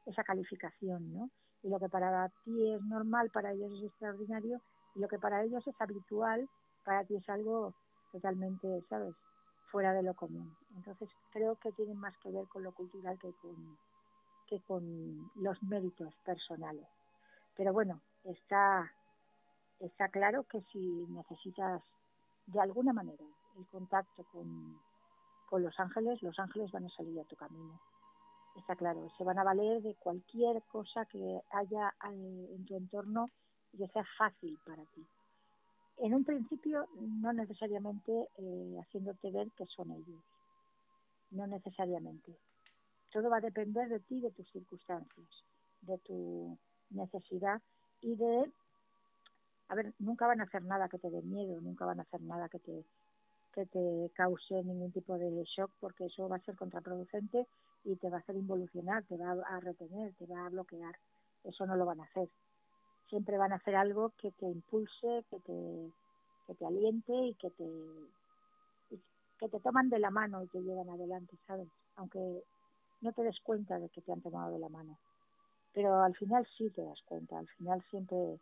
esa 0.06 0.24
calificación, 0.24 1.14
¿no? 1.14 1.30
Y 1.64 1.70
lo 1.70 1.80
que 1.80 1.90
para 1.90 2.30
ti 2.46 2.72
es 2.72 2.82
normal, 2.84 3.30
para 3.30 3.52
ellos 3.52 3.74
es 3.74 3.84
extraordinario, 3.84 4.62
lo 4.96 5.08
que 5.08 5.20
para 5.20 5.44
ellos 5.44 5.66
es 5.68 5.76
habitual, 5.80 6.50
para 6.84 7.04
ti 7.04 7.16
es 7.16 7.30
algo 7.30 7.74
totalmente, 8.12 8.84
¿sabes?, 8.90 9.16
fuera 9.72 9.94
de 9.94 10.04
lo 10.04 10.14
común. 10.16 10.56
Entonces 10.76 11.10
creo 11.32 11.56
que 11.56 11.72
tiene 11.74 11.94
más 11.94 12.18
que 12.18 12.32
ver 12.32 12.48
con 12.48 12.64
lo 12.64 12.72
cultural 12.72 13.18
que 13.20 13.32
con, 13.34 13.78
que 14.48 14.60
con 14.62 15.32
los 15.36 15.62
méritos 15.64 16.14
personales. 16.26 16.88
Pero 17.56 17.72
bueno, 17.74 18.02
está, 18.24 18.92
está 19.80 20.10
claro 20.10 20.44
que 20.44 20.62
si 20.72 21.06
necesitas 21.10 21.84
de 22.48 22.60
alguna 22.60 22.94
manera 22.94 23.24
el 23.58 23.68
contacto 23.68 24.24
con, 24.32 24.80
con 25.50 25.64
los 25.64 25.80
ángeles, 25.80 26.22
los 26.24 26.40
ángeles 26.40 26.72
van 26.72 26.86
a 26.86 26.90
salir 26.90 27.20
a 27.20 27.26
tu 27.26 27.36
camino. 27.36 27.80
Está 28.56 28.76
claro, 28.76 29.08
se 29.18 29.24
van 29.24 29.38
a 29.38 29.44
valer 29.44 29.82
de 29.82 29.96
cualquier 29.96 30.64
cosa 30.64 31.06
que 31.06 31.42
haya 31.52 31.94
eh, 32.12 32.56
en 32.56 32.66
tu 32.66 32.76
entorno 32.76 33.30
y 33.74 33.78
que 33.78 33.88
sea 33.88 34.06
fácil 34.18 34.58
para 34.66 34.84
ti. 34.86 35.06
En 35.98 36.14
un 36.14 36.24
principio, 36.24 36.88
no 36.96 37.34
necesariamente 37.34 38.30
eh, 38.38 38.78
haciéndote 38.82 39.32
ver 39.32 39.52
que 39.52 39.66
son 39.66 39.92
ellos. 39.92 40.24
No 41.32 41.46
necesariamente. 41.46 42.36
Todo 43.12 43.30
va 43.30 43.38
a 43.38 43.42
depender 43.42 43.90
de 43.90 44.00
ti, 44.00 44.22
de 44.22 44.32
tus 44.32 44.50
circunstancias, 44.52 45.28
de 45.82 45.98
tu 46.00 46.58
necesidad 46.90 47.62
y 48.02 48.16
de... 48.16 48.52
A 49.68 49.76
ver, 49.76 49.94
nunca 50.00 50.26
van 50.26 50.40
a 50.40 50.46
hacer 50.46 50.64
nada 50.64 50.90
que 50.90 50.98
te 50.98 51.10
dé 51.10 51.22
miedo, 51.22 51.60
nunca 51.62 51.86
van 51.86 52.00
a 52.00 52.04
hacer 52.04 52.22
nada 52.22 52.50
que 52.50 52.60
te, 52.60 52.86
que 53.54 53.66
te 53.66 54.12
cause 54.16 54.64
ningún 54.64 54.92
tipo 54.92 55.18
de 55.18 55.44
shock, 55.44 55.72
porque 55.80 56.06
eso 56.06 56.30
va 56.30 56.38
a 56.38 56.46
ser 56.46 56.56
contraproducente 56.56 57.46
y 57.84 57.96
te 57.98 58.10
va 58.10 58.18
a 58.18 58.20
hacer 58.22 58.36
involucionar, 58.36 59.04
te 59.04 59.18
va 59.18 59.32
a 59.32 59.60
retener, 59.60 60.14
te 60.16 60.26
va 60.26 60.46
a 60.46 60.50
bloquear. 60.50 60.96
Eso 61.44 61.66
no 61.66 61.76
lo 61.76 61.86
van 61.86 62.00
a 62.00 62.06
hacer. 62.06 62.30
Siempre 63.10 63.38
van 63.38 63.52
a 63.52 63.56
hacer 63.56 63.76
algo 63.76 64.14
que 64.18 64.32
te 64.32 64.46
impulse, 64.46 65.26
que 65.30 65.40
te, 65.40 65.92
que 66.48 66.56
te 66.56 66.66
aliente 66.66 67.14
y 67.14 67.34
que 67.36 67.50
te, 67.52 67.66
que 69.40 69.50
te 69.50 69.60
toman 69.62 69.90
de 69.90 70.00
la 70.00 70.12
mano 70.12 70.44
y 70.44 70.48
te 70.48 70.62
llevan 70.62 70.90
adelante, 70.90 71.38
¿sabes? 71.48 71.68
Aunque 71.96 72.44
no 73.02 73.14
te 73.14 73.24
des 73.24 73.40
cuenta 73.42 73.80
de 73.80 73.90
que 73.90 74.02
te 74.02 74.12
han 74.12 74.22
tomado 74.22 74.52
de 74.54 74.60
la 74.60 74.70
mano. 74.70 74.98
Pero 75.74 76.02
al 76.02 76.16
final 76.16 76.46
sí 76.58 76.70
te 76.72 76.84
das 76.84 77.02
cuenta, 77.06 77.40
al 77.40 77.48
final 77.48 77.84
siempre, 77.90 78.40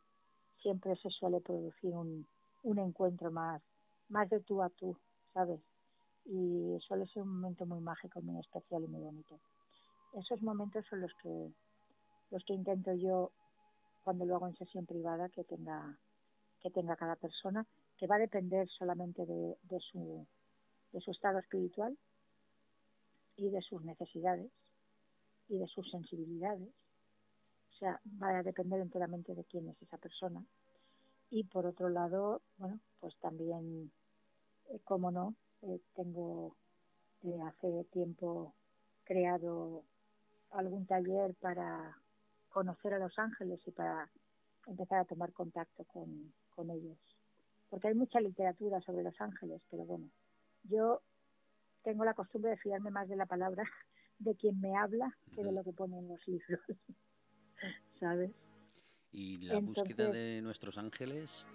siempre 0.62 0.96
se 0.98 1.10
suele 1.12 1.40
producir 1.42 1.96
un, 1.96 2.26
un 2.64 2.80
encuentro 2.80 3.32
más, 3.32 3.62
más 4.10 4.30
de 4.30 4.40
tú 4.42 4.62
a 4.64 4.70
tú, 4.70 4.98
¿sabes? 5.34 5.62
Y 6.26 6.78
suele 6.82 7.06
ser 7.08 7.24
un 7.24 7.40
momento 7.40 7.66
muy 7.66 7.80
mágico, 7.80 8.22
muy 8.22 8.40
especial 8.40 8.84
y 8.84 8.88
muy 8.88 9.02
bonito. 9.02 9.40
Esos 10.14 10.42
momentos 10.42 10.86
son 10.90 11.02
los 11.02 11.14
que, 11.22 11.52
los 12.32 12.44
que 12.46 12.54
intento 12.54 12.94
yo 12.94 13.32
cuando 14.08 14.24
lo 14.24 14.38
hago 14.38 14.48
en 14.48 14.56
sesión 14.56 14.86
privada 14.86 15.28
que 15.28 15.43
tenga, 15.43 16.00
que 16.62 16.72
tenga 16.72 16.96
cada 16.96 17.17
persona, 17.17 17.67
que 17.98 18.08
va 18.08 18.15
a 18.15 18.20
depender 18.20 18.65
solamente 18.70 19.26
de, 19.26 19.58
de 19.63 19.80
su, 19.82 20.26
de 20.93 21.02
su 21.02 21.12
estado 21.12 21.39
espiritual, 21.39 21.98
y 23.36 23.50
de 23.50 23.62
sus 23.62 23.84
necesidades 23.84 24.50
y 25.50 25.58
de 25.58 25.67
sus 25.67 25.91
sensibilidades. 25.91 26.70
O 26.70 27.76
sea, 27.80 28.00
va 28.24 28.38
a 28.38 28.43
depender 28.43 28.80
enteramente 28.80 29.36
de 29.36 29.43
quién 29.43 29.67
es 29.67 29.82
esa 29.82 29.98
persona. 29.98 30.41
Y 31.30 31.43
por 31.43 31.65
otro 31.65 31.89
lado, 31.89 32.41
bueno, 32.56 32.80
pues 33.02 33.13
también, 33.17 33.91
eh, 34.70 34.80
como 34.86 35.12
no, 35.12 35.36
eh, 35.63 35.82
tengo 35.96 36.56
de 37.24 37.41
hace 37.41 37.84
tiempo 37.91 38.54
creado 39.04 39.84
algún 40.52 40.86
taller 40.86 41.36
para 41.41 42.02
conocer 42.58 42.91
a 42.96 42.98
los 42.98 43.20
ángeles 43.20 43.60
y 43.67 43.72
para 43.72 44.10
empezar 44.65 44.98
a 44.98 45.06
tomar 45.06 45.32
contacto 45.32 45.84
con, 45.84 46.34
con 46.50 46.72
ellos. 46.72 46.98
Porque 47.70 47.89
hay 47.89 47.93
mucha 47.93 48.20
literatura 48.20 48.82
sobre 48.82 49.04
los 49.04 49.13
ángeles, 49.22 49.62
pero 49.70 49.86
bueno, 49.86 50.10
yo 50.63 51.04
tengo 51.84 52.04
la 52.04 52.15
costumbre 52.15 52.50
de 52.50 52.58
fiarme 52.58 52.89
más 52.89 53.08
de 53.10 53.15
la 53.15 53.28
palabra 53.28 53.63
de 54.17 54.36
quien 54.36 54.60
me 54.60 54.76
habla 54.76 55.15
que 55.36 55.43
de 55.43 55.52
lo 55.52 55.63
que 55.63 55.72
pone 55.72 56.00
en 56.00 56.08
los 56.08 56.28
libros, 56.28 56.60
¿sabes? 58.00 58.32
Y 59.12 59.38
la 59.38 59.60
búsqueda 59.60 60.10
de 60.10 60.41
nuestros 60.41 60.80
ángeles, 60.80 61.46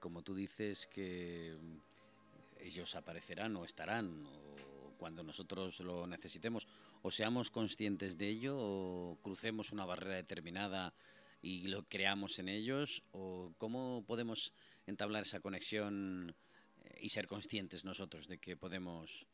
como 0.00 0.20
tú 0.20 0.34
dices 0.34 0.86
que 0.86 1.56
ellos 2.60 2.94
aparecerán 2.94 3.56
o 3.56 3.64
estarán 3.64 4.26
o 4.26 4.55
cuando 4.96 5.22
nosotros 5.22 5.80
lo 5.80 6.06
necesitemos, 6.06 6.66
o 7.02 7.10
seamos 7.10 7.50
conscientes 7.50 8.16
de 8.16 8.28
ello 8.28 8.56
o 8.58 9.18
crucemos 9.22 9.72
una 9.72 9.84
barrera 9.84 10.16
determinada 10.16 10.94
y 11.42 11.68
lo 11.68 11.84
creamos 11.84 12.38
en 12.38 12.48
ellos, 12.48 13.02
o 13.12 13.52
cómo 13.58 14.04
podemos 14.06 14.52
entablar 14.86 15.22
esa 15.22 15.40
conexión 15.40 16.34
eh, 16.82 16.98
y 17.02 17.10
ser 17.10 17.26
conscientes 17.26 17.84
nosotros 17.84 18.26
de 18.26 18.38
que 18.38 18.56
podemos 18.56 19.26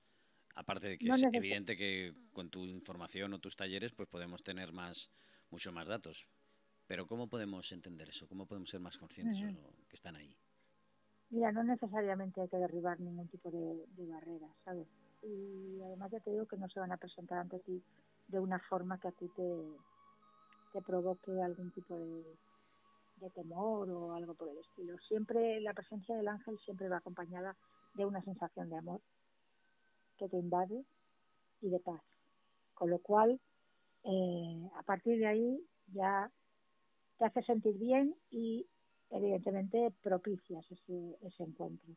Aparte 0.54 0.88
de 0.88 0.98
que 0.98 1.08
es 1.08 1.22
evidente 1.22 1.76
que 1.76 2.12
con 2.32 2.50
tu 2.50 2.66
información 2.66 3.32
o 3.32 3.38
tus 3.38 3.56
talleres 3.56 3.92
pues 3.92 4.08
podemos 4.08 4.42
tener 4.42 4.72
más, 4.72 5.10
mucho 5.50 5.72
más 5.72 5.88
datos. 5.88 6.26
Pero 6.86 7.06
¿cómo 7.06 7.28
podemos 7.28 7.72
entender 7.72 8.10
eso? 8.10 8.28
¿Cómo 8.28 8.46
podemos 8.46 8.68
ser 8.68 8.80
más 8.80 8.98
conscientes 8.98 9.40
de 9.40 9.54
que 9.88 9.96
están 9.96 10.16
ahí? 10.16 10.36
Mira, 11.30 11.50
no 11.52 11.64
necesariamente 11.64 12.42
hay 12.42 12.48
que 12.48 12.58
derribar 12.58 13.00
ningún 13.00 13.28
tipo 13.28 13.50
de, 13.50 13.86
de 13.86 14.06
barrera, 14.06 14.48
¿sabes? 14.64 14.86
Y 15.22 15.80
además 15.82 16.10
ya 16.10 16.20
te 16.20 16.30
digo 16.30 16.46
que 16.46 16.56
no 16.56 16.68
se 16.68 16.80
van 16.80 16.92
a 16.92 16.96
presentar 16.96 17.38
ante 17.38 17.58
ti 17.60 17.82
de 18.28 18.40
una 18.40 18.58
forma 18.58 18.98
que 18.98 19.08
a 19.08 19.12
ti 19.12 19.28
te, 19.28 19.78
te 20.72 20.82
provoque 20.82 21.40
algún 21.42 21.70
tipo 21.70 21.96
de, 21.96 22.24
de 23.16 23.30
temor 23.30 23.88
o 23.90 24.14
algo 24.14 24.34
por 24.34 24.48
el 24.48 24.58
estilo. 24.58 24.96
Siempre 25.08 25.60
la 25.60 25.72
presencia 25.72 26.16
del 26.16 26.28
ángel 26.28 26.58
siempre 26.60 26.88
va 26.88 26.98
acompañada 26.98 27.56
de 27.94 28.04
una 28.04 28.22
sensación 28.22 28.68
de 28.68 28.76
amor 28.76 29.00
que 30.18 30.28
te 30.28 30.36
invade 30.36 30.84
y 31.60 31.70
de 31.70 31.78
paz. 31.80 32.02
Con 32.74 32.90
lo 32.90 32.98
cual, 32.98 33.40
eh, 34.04 34.68
a 34.76 34.82
partir 34.82 35.18
de 35.18 35.26
ahí 35.26 35.66
ya 35.92 36.30
te 37.18 37.24
hace 37.24 37.42
sentir 37.42 37.78
bien 37.78 38.14
y 38.30 38.66
evidentemente 39.10 39.92
propicias 40.02 40.64
ese, 40.70 41.16
ese 41.22 41.42
encuentro. 41.44 41.94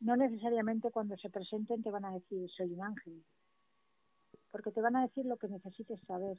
No 0.00 0.16
necesariamente 0.16 0.90
cuando 0.90 1.16
se 1.16 1.30
presenten 1.30 1.82
te 1.82 1.90
van 1.90 2.04
a 2.04 2.12
decir 2.12 2.48
soy 2.50 2.72
un 2.72 2.82
ángel, 2.82 3.24
porque 4.50 4.70
te 4.70 4.80
van 4.80 4.96
a 4.96 5.02
decir 5.02 5.24
lo 5.26 5.36
que 5.36 5.48
necesites 5.48 6.00
saber. 6.06 6.38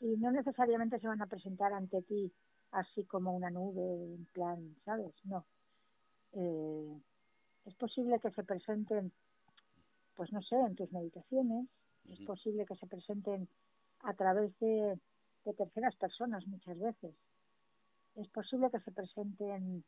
Y 0.00 0.16
no 0.18 0.30
necesariamente 0.30 1.00
se 1.00 1.08
van 1.08 1.20
a 1.22 1.26
presentar 1.26 1.72
ante 1.72 2.02
ti 2.02 2.32
así 2.70 3.04
como 3.04 3.34
una 3.34 3.50
nube, 3.50 4.14
en 4.14 4.24
plan, 4.26 4.76
¿sabes? 4.84 5.12
No. 5.24 5.44
Eh, 6.32 7.00
es 7.64 7.74
posible 7.74 8.20
que 8.20 8.30
se 8.30 8.44
presenten 8.44 9.12
pues 10.20 10.34
no 10.34 10.42
sé, 10.42 10.54
en 10.54 10.76
tus 10.76 10.92
meditaciones. 10.92 11.66
Es 12.10 12.20
posible 12.26 12.66
que 12.66 12.76
se 12.76 12.86
presenten 12.86 13.48
a 14.00 14.12
través 14.12 14.52
de, 14.58 14.98
terceras 15.56 15.96
personas 15.96 16.46
muchas 16.46 16.78
veces. 16.78 17.14
Es 18.16 18.28
posible 18.28 18.70
que 18.70 18.80
se 18.80 18.92
presenten 18.92 19.82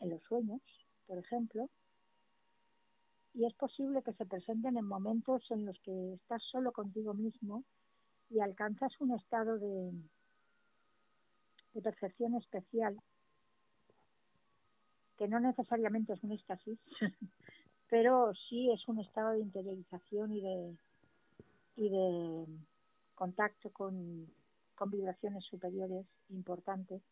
en 0.00 0.08
los 0.08 0.22
sueños, 0.22 0.62
por 1.06 1.18
ejemplo. 1.18 1.68
y 3.34 3.46
es 3.46 3.54
posible 3.54 4.02
que 4.02 4.12
se 4.12 4.26
presenten 4.26 4.76
en 4.76 4.86
momentos 4.86 5.42
en 5.50 5.66
los 5.66 5.78
que 5.80 6.14
estás 6.14 6.42
solo 6.52 6.72
contigo 6.72 7.14
mismo 7.14 7.64
y 8.30 8.40
alcanzas 8.40 8.92
un 9.00 9.12
estado 9.12 9.58
de, 9.58 9.92
de 11.74 11.82
percepción 11.82 12.36
especial 12.36 12.96
que 15.16 15.28
no 15.28 15.40
necesariamente 15.40 16.12
es 16.12 16.22
un 16.22 16.32
éxtasis, 16.32 16.78
pero 17.88 18.32
sí 18.48 18.70
es 18.70 18.86
un 18.88 18.98
estado 19.00 19.30
de 19.32 19.40
interiorización 19.40 20.32
y 20.32 20.40
de, 20.40 20.76
y 21.76 21.88
de 21.88 22.46
contacto 23.14 23.70
con, 23.70 24.26
con 24.74 24.90
vibraciones 24.90 25.44
superiores 25.44 26.06
importantes. 26.30 27.02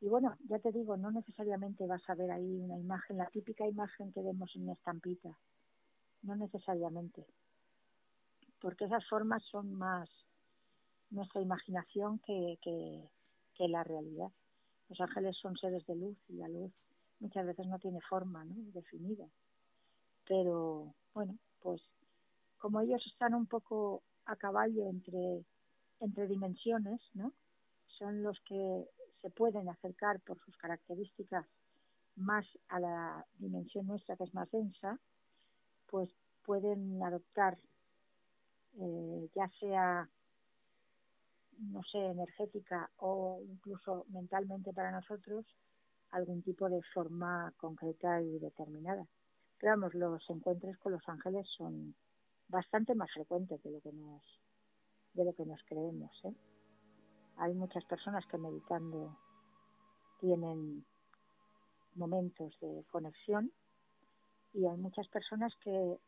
Y 0.00 0.08
bueno, 0.08 0.36
ya 0.48 0.58
te 0.58 0.72
digo, 0.72 0.96
no 0.96 1.10
necesariamente 1.10 1.86
vas 1.86 2.02
a 2.08 2.14
ver 2.14 2.30
ahí 2.30 2.60
una 2.60 2.78
imagen, 2.78 3.16
la 3.16 3.30
típica 3.30 3.66
imagen 3.66 4.12
que 4.12 4.22
vemos 4.22 4.54
en 4.54 4.64
una 4.64 4.74
estampita, 4.74 5.38
no 6.22 6.36
necesariamente, 6.36 7.26
porque 8.60 8.84
esas 8.84 9.06
formas 9.08 9.42
son 9.50 9.72
más 9.72 10.08
nuestra 11.10 11.40
imaginación 11.40 12.18
que, 12.20 12.58
que, 12.60 13.10
que 13.54 13.68
la 13.68 13.84
realidad. 13.84 14.30
Los 14.88 15.00
ángeles 15.00 15.36
son 15.40 15.56
seres 15.56 15.84
de 15.86 15.96
luz 15.96 16.18
y 16.28 16.34
la 16.34 16.48
luz 16.48 16.72
muchas 17.20 17.46
veces 17.46 17.66
no 17.66 17.78
tiene 17.78 18.00
forma 18.02 18.44
¿no? 18.44 18.54
definida. 18.72 19.26
Pero 20.26 20.94
bueno, 21.14 21.38
pues 21.60 21.80
como 22.58 22.80
ellos 22.80 23.02
están 23.06 23.34
un 23.34 23.46
poco 23.46 24.02
a 24.26 24.36
caballo 24.36 24.88
entre, 24.88 25.44
entre 26.00 26.26
dimensiones, 26.26 27.00
¿no? 27.14 27.32
son 27.98 28.22
los 28.22 28.38
que 28.40 28.84
se 29.22 29.30
pueden 29.30 29.68
acercar 29.68 30.20
por 30.20 30.38
sus 30.44 30.56
características 30.56 31.46
más 32.16 32.46
a 32.68 32.80
la 32.80 33.26
dimensión 33.38 33.86
nuestra 33.86 34.16
que 34.16 34.24
es 34.24 34.34
más 34.34 34.50
densa, 34.50 34.98
pues 35.86 36.10
pueden 36.44 37.02
adoptar 37.02 37.58
eh, 38.78 39.30
ya 39.34 39.50
sea 39.60 40.08
no 41.58 41.82
sé, 41.84 41.98
energética 41.98 42.90
o 42.98 43.40
incluso 43.48 44.04
mentalmente 44.08 44.72
para 44.72 44.90
nosotros, 44.90 45.46
algún 46.10 46.42
tipo 46.42 46.68
de 46.68 46.82
forma 46.94 47.52
concreta 47.56 48.20
y 48.20 48.38
determinada. 48.38 49.06
Pero 49.58 49.72
vamos, 49.72 49.94
los 49.94 50.22
encuentros 50.28 50.76
con 50.78 50.92
los 50.92 51.08
ángeles 51.08 51.46
son 51.56 51.94
bastante 52.48 52.94
más 52.94 53.10
frecuentes 53.12 53.62
de 53.62 53.70
lo 53.70 53.80
que 53.80 53.92
nos, 53.92 54.22
de 55.14 55.24
lo 55.24 55.32
que 55.34 55.46
nos 55.46 55.62
creemos. 55.64 56.12
¿eh? 56.24 56.34
Hay 57.38 57.54
muchas 57.54 57.84
personas 57.84 58.24
que 58.26 58.38
meditando 58.38 59.16
tienen 60.20 60.84
momentos 61.94 62.58
de 62.60 62.84
conexión 62.90 63.52
y 64.54 64.66
hay 64.66 64.76
muchas 64.76 65.08
personas 65.08 65.52
que 65.62 65.98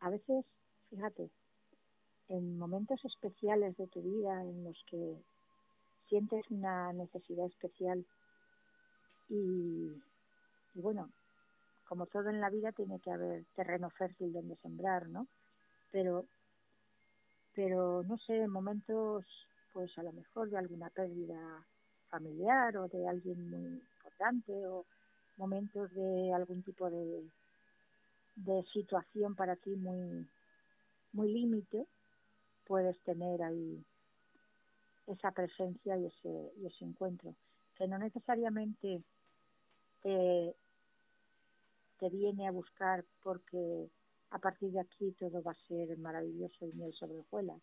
a 0.00 0.10
veces, 0.10 0.44
fíjate, 0.90 1.30
en 2.28 2.58
momentos 2.58 3.04
especiales 3.04 3.76
de 3.76 3.86
tu 3.88 4.02
vida 4.02 4.42
en 4.42 4.64
los 4.64 4.82
que 4.88 5.22
sientes 6.08 6.44
una 6.50 6.92
necesidad 6.92 7.46
especial 7.46 8.04
y, 9.28 9.90
bueno, 10.74 11.10
como 11.88 12.06
todo 12.06 12.28
en 12.28 12.40
la 12.40 12.50
vida 12.50 12.72
tiene 12.72 13.00
que 13.00 13.10
haber 13.10 13.44
terreno 13.54 13.90
fértil 13.90 14.32
donde 14.32 14.56
sembrar, 14.56 15.08
¿no? 15.08 15.26
Pero, 15.90 16.26
pero 17.54 18.02
no 18.02 18.18
sé, 18.18 18.36
en 18.36 18.50
momentos, 18.50 19.24
pues 19.72 19.96
a 19.98 20.02
lo 20.02 20.12
mejor 20.12 20.50
de 20.50 20.58
alguna 20.58 20.90
pérdida 20.90 21.66
familiar 22.08 22.76
o 22.76 22.88
de 22.88 23.08
alguien 23.08 23.50
muy 23.50 23.80
importante 23.80 24.52
o 24.66 24.84
momentos 25.36 25.92
de 25.94 26.32
algún 26.34 26.62
tipo 26.62 26.90
de, 26.90 27.30
de 28.36 28.62
situación 28.72 29.34
para 29.34 29.56
ti 29.56 29.70
muy, 29.76 30.28
muy 31.12 31.32
límite, 31.32 31.86
puedes 32.66 33.00
tener 33.02 33.42
ahí 33.42 33.84
esa 35.06 35.32
presencia 35.32 35.96
y 35.96 36.06
ese, 36.06 36.52
y 36.58 36.66
ese 36.66 36.84
encuentro, 36.84 37.34
que 37.76 37.88
no 37.88 37.98
necesariamente 37.98 39.02
te, 40.02 40.54
te 41.98 42.08
viene 42.10 42.46
a 42.46 42.52
buscar 42.52 43.04
porque 43.22 43.90
a 44.30 44.38
partir 44.38 44.72
de 44.72 44.80
aquí 44.80 45.12
todo 45.18 45.42
va 45.42 45.52
a 45.52 45.66
ser 45.68 45.96
maravilloso 45.98 46.66
y 46.66 46.72
miel 46.72 46.92
sobre 46.94 47.18
hojuelas. 47.18 47.60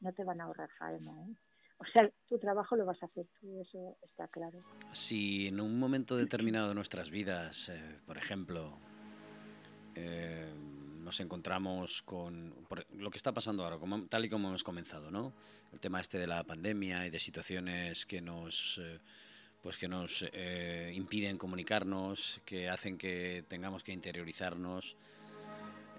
No 0.00 0.12
te 0.12 0.24
van 0.24 0.40
a 0.40 0.44
ahorrar 0.44 0.70
faena, 0.78 1.12
¿eh? 1.24 1.34
O 1.80 1.84
sea, 1.92 2.10
tu 2.28 2.38
trabajo 2.38 2.76
lo 2.76 2.84
vas 2.84 3.02
a 3.02 3.06
hacer 3.06 3.26
tú, 3.40 3.60
eso 3.60 3.96
está 4.02 4.28
claro. 4.28 4.62
Si 4.92 5.48
en 5.48 5.60
un 5.60 5.78
momento 5.78 6.16
determinado 6.16 6.68
de 6.68 6.74
nuestras 6.74 7.10
vidas, 7.10 7.70
eh, 7.70 7.98
por 8.06 8.18
ejemplo, 8.18 8.78
eh, 9.94 10.52
nos 11.02 11.18
encontramos 11.20 12.02
con 12.02 12.54
lo 12.92 13.10
que 13.10 13.16
está 13.16 13.32
pasando 13.32 13.64
ahora, 13.64 13.78
como, 13.78 14.06
tal 14.06 14.24
y 14.24 14.28
como 14.28 14.48
hemos 14.48 14.62
comenzado, 14.62 15.10
¿no? 15.10 15.32
El 15.72 15.80
tema 15.80 16.00
este 16.00 16.18
de 16.18 16.26
la 16.26 16.44
pandemia 16.44 17.06
y 17.06 17.10
de 17.10 17.18
situaciones 17.18 18.06
que 18.06 18.20
nos, 18.20 18.78
eh, 18.80 19.00
pues 19.62 19.76
que 19.76 19.88
nos 19.88 20.24
eh, 20.32 20.92
impiden 20.94 21.38
comunicarnos, 21.38 22.40
que 22.44 22.68
hacen 22.68 22.98
que 22.98 23.44
tengamos 23.48 23.82
que 23.82 23.92
interiorizarnos. 23.92 24.96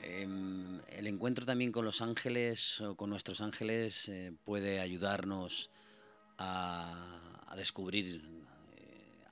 Em, 0.04 0.80
el 0.90 1.06
encuentro 1.06 1.46
también 1.46 1.72
con 1.72 1.86
los 1.86 2.02
ángeles 2.02 2.82
o 2.82 2.96
con 2.96 3.10
nuestros 3.10 3.40
ángeles 3.40 4.10
eh, 4.10 4.34
puede 4.44 4.80
ayudarnos 4.80 5.70
a, 6.38 7.54
descubrir 7.56 8.22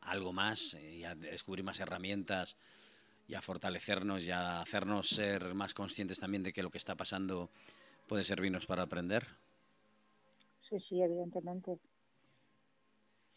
algo 0.01 0.33
más 0.33 0.73
y 0.73 1.03
a 1.05 1.15
descubrir 1.15 1.63
más 1.63 1.79
herramientas 1.79 2.57
y 3.27 3.35
a 3.35 3.41
fortalecernos 3.41 4.23
y 4.23 4.31
a 4.31 4.61
hacernos 4.61 5.07
ser 5.07 5.53
más 5.53 5.73
conscientes 5.73 6.19
también 6.19 6.43
de 6.43 6.51
que 6.51 6.61
lo 6.61 6.69
que 6.69 6.79
está 6.79 6.95
pasando 6.95 7.49
puede 8.07 8.23
servirnos 8.23 8.65
para 8.65 8.83
aprender? 8.83 9.25
Sí, 10.67 10.79
sí, 10.87 11.01
evidentemente. 11.01 11.79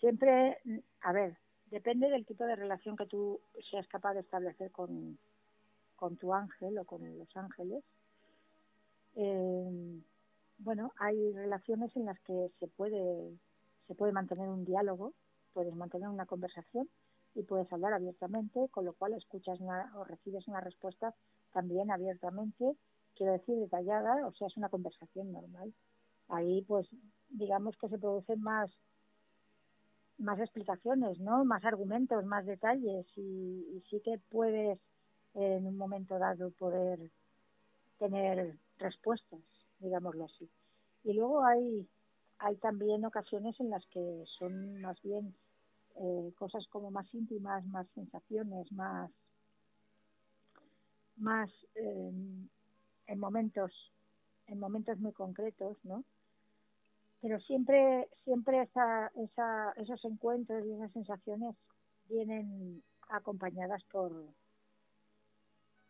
Siempre, 0.01 0.59
a 1.03 1.13
ver, 1.13 1.37
depende 1.67 2.09
del 2.11 2.27
tipo 2.27 2.45
de 2.45 2.57
relación 2.57 2.97
que 2.97 3.07
tú 3.07 3.41
seas 3.71 3.87
capaz 3.87 4.15
de 4.15 4.21
establecer 4.21 4.73
con, 4.73 5.19
con 6.03 6.17
tu 6.17 6.35
ángel 6.35 6.77
o 6.79 6.85
con 6.85 7.01
los 7.17 7.37
ángeles. 7.37 7.85
Eh, 9.15 10.03
bueno, 10.59 10.93
hay 10.99 11.33
relaciones 11.33 11.95
en 11.95 12.07
las 12.07 12.19
que 12.23 12.51
se 12.59 12.67
puede, 12.67 13.39
se 13.87 13.95
puede 13.95 14.11
mantener 14.11 14.49
un 14.49 14.65
diálogo, 14.65 15.15
puedes 15.53 15.77
mantener 15.77 16.09
una 16.09 16.27
conversación, 16.27 16.89
y 17.37 17.45
puedes 17.45 17.73
hablar 17.73 17.93
abiertamente, 17.93 18.69
con 18.73 18.85
lo 18.85 18.95
cual 18.95 19.13
escuchas 19.15 19.61
o 19.95 20.03
recibes 20.03 20.49
una 20.49 20.61
respuesta 20.61 21.15
también 21.53 21.93
abiertamente, 21.93 22.77
quiero 23.15 23.35
decir 23.35 23.57
detallada, 23.61 24.27
o 24.27 24.33
sea, 24.33 24.49
es 24.49 24.57
una 24.57 24.71
conversación 24.71 25.31
normal. 25.31 25.73
Ahí, 26.27 26.63
pues, 26.63 26.89
digamos 27.29 27.77
que 27.77 27.89
se 27.89 27.99
producen 27.99 28.43
más 28.43 28.73
más 30.19 30.39
explicaciones, 30.39 31.19
¿no? 31.21 31.45
Más 31.45 31.65
argumentos, 31.65 32.25
más 32.25 32.47
detalles 32.47 33.07
y, 33.17 33.83
sí 33.91 34.01
que 34.05 34.19
puedes 34.31 34.79
en 35.35 35.67
un 35.67 35.77
momento 35.77 36.19
dado 36.19 36.51
poder 36.51 36.99
tener 37.99 38.57
respuestas, 38.79 39.41
digámoslo 39.79 40.25
así. 40.25 40.51
Y 41.05 41.15
luego 41.15 41.45
hay 41.45 41.89
hay 42.43 42.57
también 42.57 43.05
ocasiones 43.05 43.59
en 43.61 43.71
las 43.71 43.87
que 43.87 44.25
son 44.39 44.81
más 44.81 45.01
bien 45.03 45.35
eh, 45.95 46.33
cosas 46.37 46.67
como 46.69 46.91
más 46.91 47.07
íntimas, 47.15 47.65
más 47.67 47.87
sensaciones, 47.95 48.71
más, 48.73 49.11
más 51.17 51.51
eh, 51.77 52.13
en 53.07 53.19
momentos, 53.19 53.71
en 54.49 54.59
momentos 54.59 54.99
muy 54.99 55.13
concretos, 55.13 55.77
¿no? 55.85 56.05
Pero 57.21 57.39
siempre, 57.41 58.09
siempre 58.25 58.63
esa, 58.63 59.13
esa, 59.15 59.73
esos 59.77 60.05
encuentros 60.05 60.67
y 60.67 60.73
esas 60.73 60.93
sensaciones 60.93 61.55
vienen 62.09 62.83
acompañadas 63.09 63.85
por, 63.85 64.13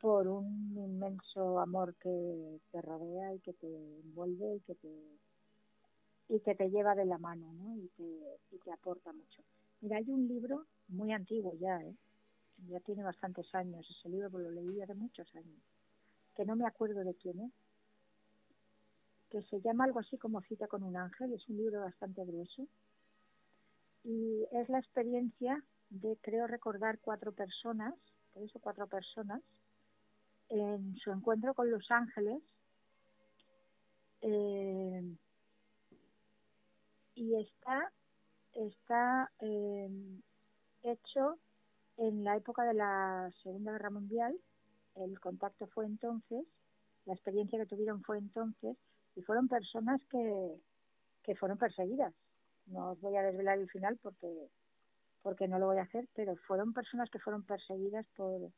por 0.02 0.26
un 0.26 0.76
inmenso 0.76 1.60
amor 1.60 1.94
que 1.94 2.60
te 2.72 2.82
rodea 2.82 3.34
y 3.34 3.38
que 3.38 3.52
te 3.52 3.68
envuelve 4.00 4.56
y 4.56 4.60
que 4.62 4.74
te 4.74 4.88
y 6.28 6.40
que 6.40 6.56
te 6.56 6.70
lleva 6.70 6.96
de 6.96 7.04
la 7.04 7.18
mano 7.18 7.52
¿no? 7.52 7.76
y, 7.76 7.86
te, 7.96 8.02
y 8.50 8.58
te 8.58 8.72
aporta 8.72 9.12
mucho. 9.12 9.42
Mira, 9.80 9.98
hay 9.98 10.10
un 10.10 10.26
libro 10.26 10.66
muy 10.88 11.12
antiguo 11.12 11.54
ya, 11.54 11.80
¿eh? 11.82 11.94
ya 12.68 12.80
tiene 12.80 13.04
bastantes 13.04 13.54
años, 13.54 13.86
ese 13.88 14.08
libro 14.08 14.28
lo 14.36 14.50
leí 14.50 14.82
hace 14.82 14.94
muchos 14.94 15.32
años, 15.36 15.62
que 16.34 16.44
no 16.44 16.56
me 16.56 16.66
acuerdo 16.66 17.04
de 17.04 17.14
quién 17.14 17.38
es, 17.38 17.52
que 19.30 19.42
se 19.42 19.60
llama 19.60 19.84
algo 19.84 20.00
así 20.00 20.18
como 20.18 20.42
Cita 20.42 20.66
con 20.66 20.82
un 20.82 20.96
ángel, 20.96 21.32
es 21.32 21.48
un 21.48 21.58
libro 21.58 21.80
bastante 21.80 22.24
grueso, 22.24 22.66
y 24.02 24.44
es 24.50 24.68
la 24.68 24.80
experiencia 24.80 25.62
de, 25.90 26.16
creo 26.22 26.48
recordar, 26.48 26.98
cuatro 27.00 27.32
personas, 27.32 27.94
tres 28.32 28.54
o 28.56 28.58
cuatro 28.58 28.86
personas, 28.88 29.42
en 30.52 30.96
su 30.96 31.10
encuentro 31.10 31.54
con 31.54 31.70
los 31.70 31.90
ángeles, 31.90 32.42
eh, 34.20 35.16
y 37.14 37.34
está 37.36 37.92
está 38.52 39.30
em, 39.40 40.20
hecho 40.82 41.38
en 41.96 42.24
la 42.24 42.36
época 42.36 42.64
de 42.64 42.74
la 42.74 43.30
Segunda 43.42 43.72
Guerra 43.72 43.90
Mundial 43.90 44.38
el 44.96 45.18
contacto 45.20 45.66
fue 45.68 45.86
entonces, 45.86 46.44
la 47.06 47.14
experiencia 47.14 47.58
que 47.58 47.66
tuvieron 47.66 48.02
fue 48.02 48.18
entonces, 48.18 48.76
y 49.14 49.22
fueron 49.22 49.48
personas 49.48 50.00
que, 50.10 50.60
que 51.22 51.34
fueron 51.36 51.58
perseguidas. 51.58 52.14
No 52.66 52.92
os 52.92 53.00
voy 53.00 53.16
a 53.16 53.22
desvelar 53.22 53.58
el 53.58 53.70
final 53.70 53.98
porque, 54.02 54.50
porque 55.22 55.48
no 55.48 55.58
lo 55.58 55.66
voy 55.66 55.78
a 55.78 55.82
hacer, 55.82 56.08
pero 56.14 56.36
fueron 56.46 56.72
personas 56.72 57.10
que 57.10 57.18
fueron 57.18 57.42
perseguidas 57.44 58.06
por, 58.16 58.50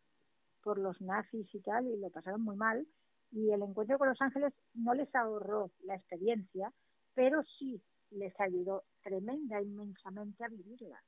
por 0.64 0.78
los 0.78 1.00
nazis 1.00 1.54
y 1.54 1.60
tal, 1.60 1.86
y 1.86 1.96
lo 1.98 2.10
pasaron 2.10 2.42
muy 2.42 2.56
mal. 2.56 2.86
Y 3.30 3.50
el 3.50 3.62
encuentro 3.62 3.98
con 3.98 4.08
los 4.08 4.20
ángeles 4.20 4.52
no 4.74 4.94
les 4.94 5.14
ahorró 5.14 5.70
la 5.84 5.94
experiencia, 5.94 6.72
pero 7.14 7.42
sí 7.58 7.80
les 8.10 8.38
ayudó 8.40 8.84
tremenda, 9.02 9.60
inmensamente 9.60 10.44
a 10.44 10.48
vivirla. 10.48 11.02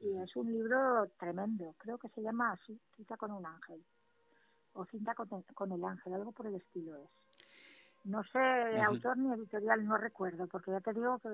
Y 0.00 0.16
es 0.18 0.34
un 0.36 0.52
libro 0.52 1.08
tremendo, 1.18 1.74
creo 1.78 1.98
que 1.98 2.08
se 2.10 2.22
llama 2.22 2.52
así, 2.52 2.78
Cita 2.96 3.16
con 3.16 3.30
un 3.30 3.46
ángel, 3.46 3.84
o 4.74 4.84
Cinta 4.86 5.14
con 5.14 5.72
el 5.72 5.84
ángel, 5.84 6.14
algo 6.14 6.32
por 6.32 6.46
el 6.46 6.56
estilo 6.56 6.96
es. 6.96 7.08
No 8.04 8.24
sé, 8.24 8.38
autor 8.80 9.16
ni 9.16 9.32
editorial, 9.32 9.86
no 9.86 9.96
recuerdo, 9.96 10.46
porque 10.48 10.72
ya 10.72 10.80
te 10.80 10.92
digo 10.92 11.18
que... 11.20 11.28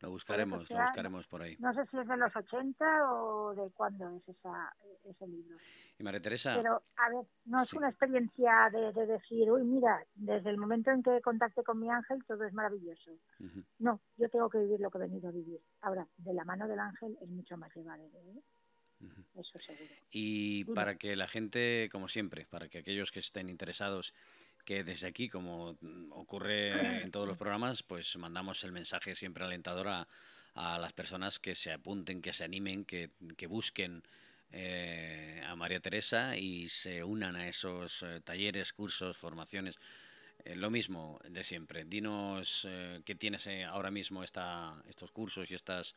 Lo 0.00 0.10
buscaremos, 0.10 0.70
lo 0.70 0.80
buscaremos 0.80 1.26
por 1.26 1.42
ahí. 1.42 1.56
No 1.58 1.74
sé 1.74 1.84
si 1.90 1.98
es 1.98 2.06
de 2.06 2.16
los 2.16 2.34
80 2.34 3.12
o 3.12 3.54
de 3.54 3.70
cuándo 3.72 4.08
es 4.16 4.28
esa, 4.28 4.72
ese 5.04 5.26
libro. 5.26 5.56
Y 5.98 6.04
María 6.04 6.20
Teresa... 6.20 6.54
Pero, 6.56 6.82
a 6.96 7.10
ver, 7.10 7.26
no 7.46 7.60
es 7.60 7.72
una 7.72 7.88
experiencia 7.88 8.70
de, 8.70 9.06
decir, 9.06 9.50
uy, 9.50 9.64
mira, 9.64 10.04
desde 10.14 10.50
el 10.50 10.58
momento 10.58 10.92
en 10.92 11.02
que 11.02 11.20
contacté 11.20 11.64
con 11.64 11.80
mi 11.80 11.90
ángel 11.90 12.24
todo 12.26 12.44
es 12.44 12.52
maravilloso. 12.52 13.10
No, 13.80 14.00
yo 14.16 14.28
tengo 14.28 14.48
que 14.48 14.58
vivir 14.58 14.78
lo 14.78 14.90
que 14.90 14.98
he 14.98 15.02
venido 15.02 15.28
a 15.28 15.32
vivir. 15.32 15.60
Ahora, 15.80 16.06
de 16.16 16.32
la 16.32 16.44
mano 16.44 16.68
del 16.68 16.78
ángel 16.78 17.18
es 17.20 17.28
mucho 17.28 17.56
más 17.56 17.74
llevadero. 17.74 18.18
¿eh? 18.18 18.40
Eso 19.34 19.58
seguro. 19.58 19.94
Y 20.10 20.64
para 20.66 20.96
que 20.96 21.16
la 21.16 21.26
gente, 21.26 21.88
como 21.90 22.06
siempre, 22.06 22.46
para 22.46 22.68
que 22.68 22.78
aquellos 22.78 23.10
que 23.10 23.20
estén 23.20 23.48
interesados 23.48 24.14
que 24.68 24.84
desde 24.84 25.08
aquí, 25.08 25.30
como 25.30 25.78
ocurre 26.10 27.02
en 27.02 27.10
todos 27.10 27.26
los 27.26 27.38
programas, 27.38 27.82
pues 27.82 28.14
mandamos 28.18 28.62
el 28.64 28.72
mensaje 28.72 29.16
siempre 29.16 29.42
alentador 29.42 29.88
a, 29.88 30.06
las 30.54 30.92
personas 30.92 31.38
que 31.38 31.54
se 31.54 31.72
apunten, 31.72 32.20
que 32.20 32.34
se 32.34 32.44
animen, 32.44 32.84
que, 32.84 33.08
busquen 33.48 34.02
eh, 34.52 35.42
a 35.46 35.56
María 35.56 35.80
Teresa 35.80 36.36
y 36.36 36.68
se 36.68 37.02
unan 37.02 37.34
a 37.36 37.48
esos 37.48 38.02
eh, 38.02 38.20
talleres, 38.22 38.74
cursos, 38.74 39.16
formaciones. 39.16 39.78
Eh, 40.44 40.54
lo 40.54 40.68
mismo 40.68 41.18
de 41.26 41.44
siempre. 41.44 41.86
Dinos 41.86 42.68
qué 43.06 43.14
tienes 43.14 43.48
ahora 43.68 43.90
mismo 43.90 44.22
esta, 44.22 44.74
estos 44.86 45.10
cursos 45.12 45.50
y 45.50 45.54
estas, 45.54 45.94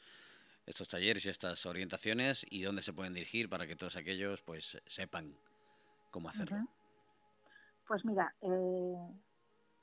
estos 0.65 0.87
talleres 0.87 1.25
y 1.25 1.29
estas 1.29 1.65
orientaciones 1.65 2.45
y 2.49 2.61
dónde 2.61 2.83
se 2.83 2.93
pueden 2.93 3.13
dirigir 3.13 3.49
para 3.49 3.67
que 3.67 3.75
todos 3.75 3.97
aquellos 3.97 4.41
pues 4.41 4.81
sepan 4.87 5.35
cómo 6.09 6.29
hacerlo. 6.29 6.69
Pues 7.87 8.05
mira, 8.05 8.33
eh, 8.41 8.95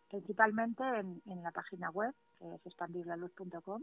principalmente 0.08 0.82
en, 0.82 1.42
la 1.42 1.50
página 1.50 1.90
web, 1.90 2.14
que 2.38 2.54
es 2.54 2.66
expandirlaluz.com. 2.66 3.82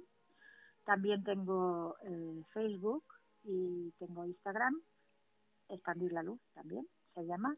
También 0.85 1.23
tengo 1.23 1.95
eh, 2.03 2.43
Facebook 2.53 3.03
y 3.43 3.91
tengo 3.99 4.25
Instagram, 4.25 4.79
Expandir 5.69 6.11
la 6.11 6.23
Luz 6.23 6.39
también 6.53 6.87
se 7.13 7.25
llama. 7.25 7.55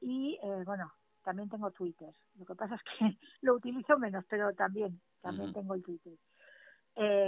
Y 0.00 0.38
eh, 0.42 0.62
bueno, 0.64 0.92
también 1.24 1.48
tengo 1.48 1.70
Twitter. 1.70 2.14
Lo 2.38 2.44
que 2.44 2.54
pasa 2.54 2.74
es 2.74 2.82
que 2.82 3.18
lo 3.42 3.54
utilizo 3.54 3.98
menos, 3.98 4.24
pero 4.28 4.52
también, 4.54 5.00
también 5.20 5.52
tengo 5.52 5.74
el 5.74 5.82
Twitter. 5.82 6.18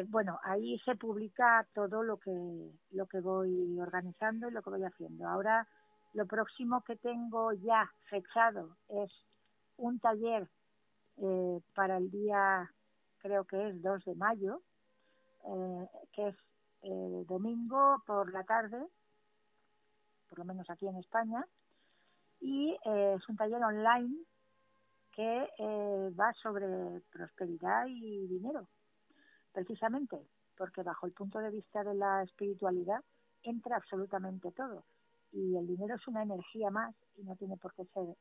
bueno, 0.08 0.38
ahí 0.42 0.78
se 0.84 0.94
publica 0.96 1.66
todo 1.74 2.02
lo 2.02 2.18
que 2.18 2.30
lo 2.90 3.06
que 3.06 3.20
voy 3.20 3.78
organizando 3.80 4.48
y 4.48 4.52
lo 4.52 4.62
que 4.62 4.70
voy 4.70 4.84
haciendo. 4.84 5.28
Ahora 5.28 5.66
lo 6.14 6.26
próximo 6.26 6.82
que 6.82 6.96
tengo 6.96 7.52
ya 7.52 7.90
fechado 8.08 8.76
es 8.88 9.10
un 9.76 9.98
taller 9.98 10.48
eh, 11.16 11.60
para 11.74 11.96
el 11.96 12.10
día, 12.10 12.70
creo 13.18 13.44
que 13.44 13.68
es 13.68 13.82
2 13.82 14.04
de 14.04 14.14
mayo, 14.14 14.62
eh, 15.46 15.88
que 16.12 16.28
es 16.28 16.36
eh, 16.82 17.24
domingo 17.26 18.02
por 18.06 18.32
la 18.32 18.44
tarde, 18.44 18.86
por 20.28 20.38
lo 20.38 20.44
menos 20.44 20.68
aquí 20.68 20.86
en 20.86 20.96
España, 20.96 21.44
y 22.40 22.76
es 22.84 23.28
un 23.28 23.36
taller 23.36 23.62
online 23.62 24.16
que 25.12 25.46
va 26.18 26.32
sobre 26.42 27.00
prosperidad 27.12 27.86
y 27.86 28.26
dinero, 28.26 28.66
precisamente, 29.52 30.18
porque 30.56 30.82
bajo 30.82 31.06
el 31.06 31.12
punto 31.12 31.38
de 31.38 31.50
vista 31.50 31.84
de 31.84 31.94
la 31.94 32.24
espiritualidad 32.24 33.00
entra 33.44 33.76
absolutamente 33.76 34.50
todo 34.50 34.84
y 35.32 35.56
el 35.56 35.66
dinero 35.66 35.94
es 35.94 36.06
una 36.08 36.22
energía 36.22 36.70
más 36.70 36.94
y 37.16 37.22
no 37.24 37.34
tiene 37.36 37.56
por 37.56 37.74
qué 37.74 37.84
ser 37.86 38.16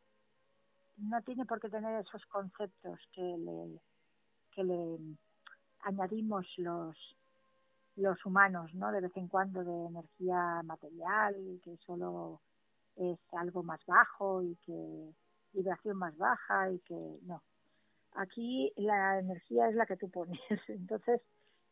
no 0.98 1.22
tiene 1.24 1.46
por 1.46 1.60
qué 1.60 1.70
tener 1.70 2.00
esos 2.02 2.26
conceptos 2.28 3.00
que 3.14 3.22
le 3.22 3.80
que 4.52 4.64
le 4.64 4.98
añadimos 5.84 6.46
los 6.58 6.96
los 7.96 8.26
humanos 8.26 8.74
no 8.74 8.92
de 8.92 9.02
vez 9.02 9.16
en 9.18 9.28
cuando 9.28 9.64
de 9.64 9.86
energía 9.88 10.62
material 10.64 11.60
que 11.64 11.78
solo 11.86 12.42
es 12.96 13.20
algo 13.34 13.64
más 13.64 13.80
bajo 13.86 14.44
y 14.44 14.56
que 14.66 15.14
vibración 15.54 15.98
más 15.98 16.18
baja 16.18 16.72
y 16.72 16.80
que 16.80 17.20
no. 17.24 17.42
Aquí 18.14 18.74
la 18.76 19.20
energía 19.20 19.70
es 19.70 19.76
la 19.76 19.86
que 19.86 19.98
tú 19.98 20.10
pones. 20.10 20.40
Entonces 20.68 21.22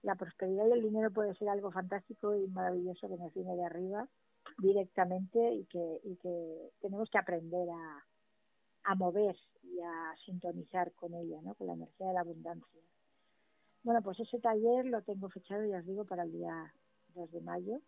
la 0.01 0.15
prosperidad 0.15 0.67
y 0.67 0.71
el 0.71 0.81
dinero 0.81 1.11
puede 1.11 1.35
ser 1.35 1.49
algo 1.49 1.71
fantástico 1.71 2.35
y 2.35 2.47
maravilloso 2.47 3.07
que 3.09 3.17
nos 3.17 3.33
viene 3.33 3.55
de 3.55 3.65
arriba 3.65 4.07
directamente 4.57 5.53
y 5.53 5.65
que, 5.65 6.01
y 6.03 6.15
que 6.17 6.71
tenemos 6.81 7.09
que 7.09 7.17
aprender 7.17 7.67
a, 7.69 8.95
mover 8.95 9.35
y 9.63 9.79
a 9.81 10.15
sintonizar 10.25 10.91
con 10.93 11.13
ella, 11.13 11.39
¿no? 11.43 11.53
con 11.53 11.67
la 11.67 11.73
energía 11.73 12.07
de 12.07 12.13
la 12.13 12.21
abundancia. 12.21 12.81
Bueno, 13.83 14.01
pues 14.01 14.19
ese 14.19 14.39
taller 14.39 14.85
lo 14.85 15.03
tengo 15.03 15.29
fechado, 15.29 15.63
ya 15.65 15.77
os 15.77 15.85
digo, 15.85 16.05
para 16.05 16.23
el 16.23 16.31
día 16.31 16.73
2 17.13 17.31
de 17.31 17.41
mayo 17.41 17.81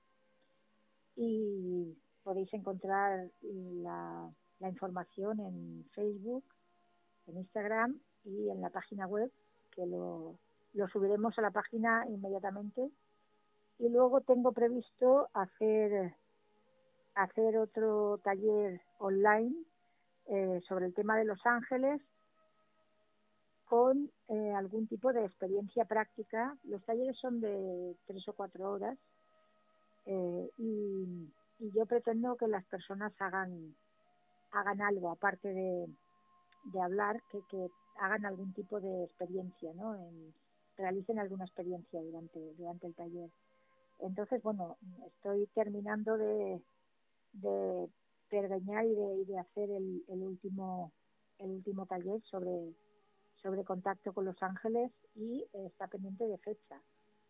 y 1.16 1.98
podéis 2.24 2.54
encontrar 2.54 3.30
la, 3.42 4.32
la 4.60 4.70
información 4.70 5.40
en 5.40 5.86
Facebook, 5.96 6.46
en 7.28 7.38
Instagram 7.38 8.00
y 8.24 8.50
en 8.50 8.62
la 8.62 8.70
página 8.70 9.08
web, 9.08 9.32
que 9.72 9.86
lo, 9.86 10.38
lo 10.74 10.88
subiremos 10.88 11.38
a 11.38 11.42
la 11.42 11.52
página 11.52 12.06
inmediatamente. 12.08 12.90
Y 13.80 13.90
luego 13.90 14.22
tengo 14.22 14.52
previsto 14.52 15.30
hacer 15.34 16.14
hacer 17.16 17.58
otro 17.58 18.20
taller 18.24 18.82
online 19.00 19.56
eh, 20.28 20.62
sobre 20.68 20.86
el 20.86 20.94
tema 20.94 21.18
de 21.18 21.26
Los 21.26 21.46
Ángeles 21.46 22.02
con 23.66 24.12
eh, 24.28 24.54
algún 24.54 24.88
tipo 24.88 25.14
de 25.14 25.26
experiencia 25.26 25.86
práctica. 25.86 26.58
Los 26.66 26.84
talleres 26.84 27.18
son 27.18 27.40
de 27.40 27.96
tres 28.06 28.28
o 28.28 28.34
cuatro 28.34 28.72
horas 28.72 28.98
eh, 30.06 30.50
y, 30.58 31.32
yo 31.76 31.86
pretendo 31.86 32.36
que 32.38 32.48
las 32.48 32.66
personas 32.66 33.14
hagan, 33.20 33.76
hagan 34.52 34.82
algo, 34.82 35.12
aparte 35.12 35.48
de, 35.48 35.88
de 36.64 36.82
hablar, 36.82 37.22
que, 37.32 37.40
que, 37.50 37.70
hagan 38.00 38.26
algún 38.26 38.52
tipo 38.54 38.80
de 38.82 39.04
experiencia, 39.04 39.72
¿no? 39.76 39.96
En, 39.96 40.34
realicen 40.78 41.20
alguna 41.20 41.46
experiencia 41.46 42.02
durante, 42.02 42.40
durante 42.56 42.88
el 42.88 42.96
taller. 42.96 43.30
Entonces, 44.00 44.42
bueno, 44.42 44.78
estoy 45.06 45.46
terminando 45.54 46.18
de, 46.18 46.62
de 47.34 47.90
pergeñar 48.30 48.86
y 48.86 48.96
de, 48.96 49.26
de 49.26 49.40
hacer 49.40 49.70
el, 49.70 50.04
el, 50.08 50.24
último 50.24 50.94
el 51.40 51.52
último 51.52 51.86
taller 51.86 52.22
sobre 52.24 52.74
sobre 53.42 53.64
contacto 53.64 54.14
con 54.14 54.26
los 54.26 54.42
ángeles 54.42 54.92
y 55.16 55.46
está 55.54 55.88
pendiente 55.88 56.26
de 56.28 56.38
fecha 56.38 56.82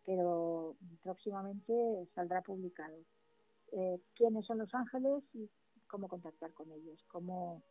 pero 0.04 0.76
próximamente 1.04 1.72
saldrá 2.14 2.42
publicado. 2.42 2.96
Eh, 3.72 4.00
quiénes 4.14 4.44
son 4.44 4.58
los 4.58 4.74
ángeles 4.74 5.22
y 5.32 5.48
cómo 5.86 6.08
contactar 6.08 6.52
con 6.52 6.70
ellos 6.72 7.02
cómo 7.08 7.62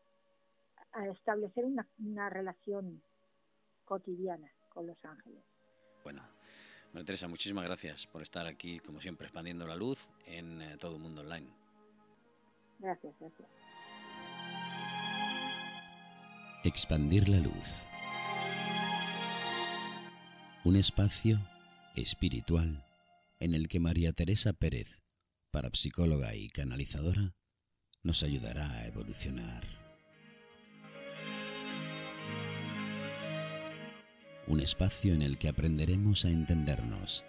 establecer 1.11 1.65
una, 1.65 1.87
una 1.99 2.29
relación 2.29 3.01
cotidiana 3.85 4.51
con 4.69 4.87
los 4.87 5.03
ángeles 5.05 5.43
bueno 6.03 6.23
María 6.93 7.05
Teresa, 7.05 7.29
muchísimas 7.29 7.63
gracias 7.63 8.05
por 8.05 8.21
estar 8.21 8.45
aquí, 8.47 8.79
como 8.79 8.99
siempre, 8.99 9.27
expandiendo 9.27 9.65
la 9.65 9.77
luz 9.77 10.09
en 10.25 10.61
eh, 10.61 10.77
todo 10.77 10.97
el 10.97 11.01
mundo 11.01 11.21
online. 11.21 11.60
Gracias, 12.81 13.13
gracias. 13.19 13.47
Expandir 16.63 17.29
la 17.29 17.39
luz. 17.39 17.85
Un 20.63 20.75
espacio 20.75 21.39
espiritual 21.95 22.83
en 23.39 23.53
el 23.53 23.67
que 23.67 23.79
María 23.79 24.13
Teresa 24.13 24.53
Pérez, 24.53 25.03
parapsicóloga 25.51 26.33
y 26.33 26.47
canalizadora, 26.47 27.35
nos 28.01 28.23
ayudará 28.23 28.71
a 28.71 28.87
evolucionar. 28.87 29.63
Un 34.47 34.59
espacio 34.59 35.13
en 35.13 35.21
el 35.21 35.37
que 35.37 35.49
aprenderemos 35.49 36.25
a 36.25 36.29
entendernos, 36.29 37.23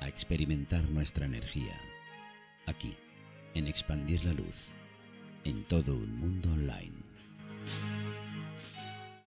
a 0.00 0.08
experimentar 0.08 0.88
nuestra 0.88 1.26
energía, 1.26 1.78
aquí, 2.66 2.96
en 3.54 3.66
Expandir 3.66 4.24
la 4.24 4.32
Luz 4.32 4.76
en 5.44 5.62
todo 5.64 5.94
un 5.94 6.18
mundo 6.18 6.50
online. 6.52 7.03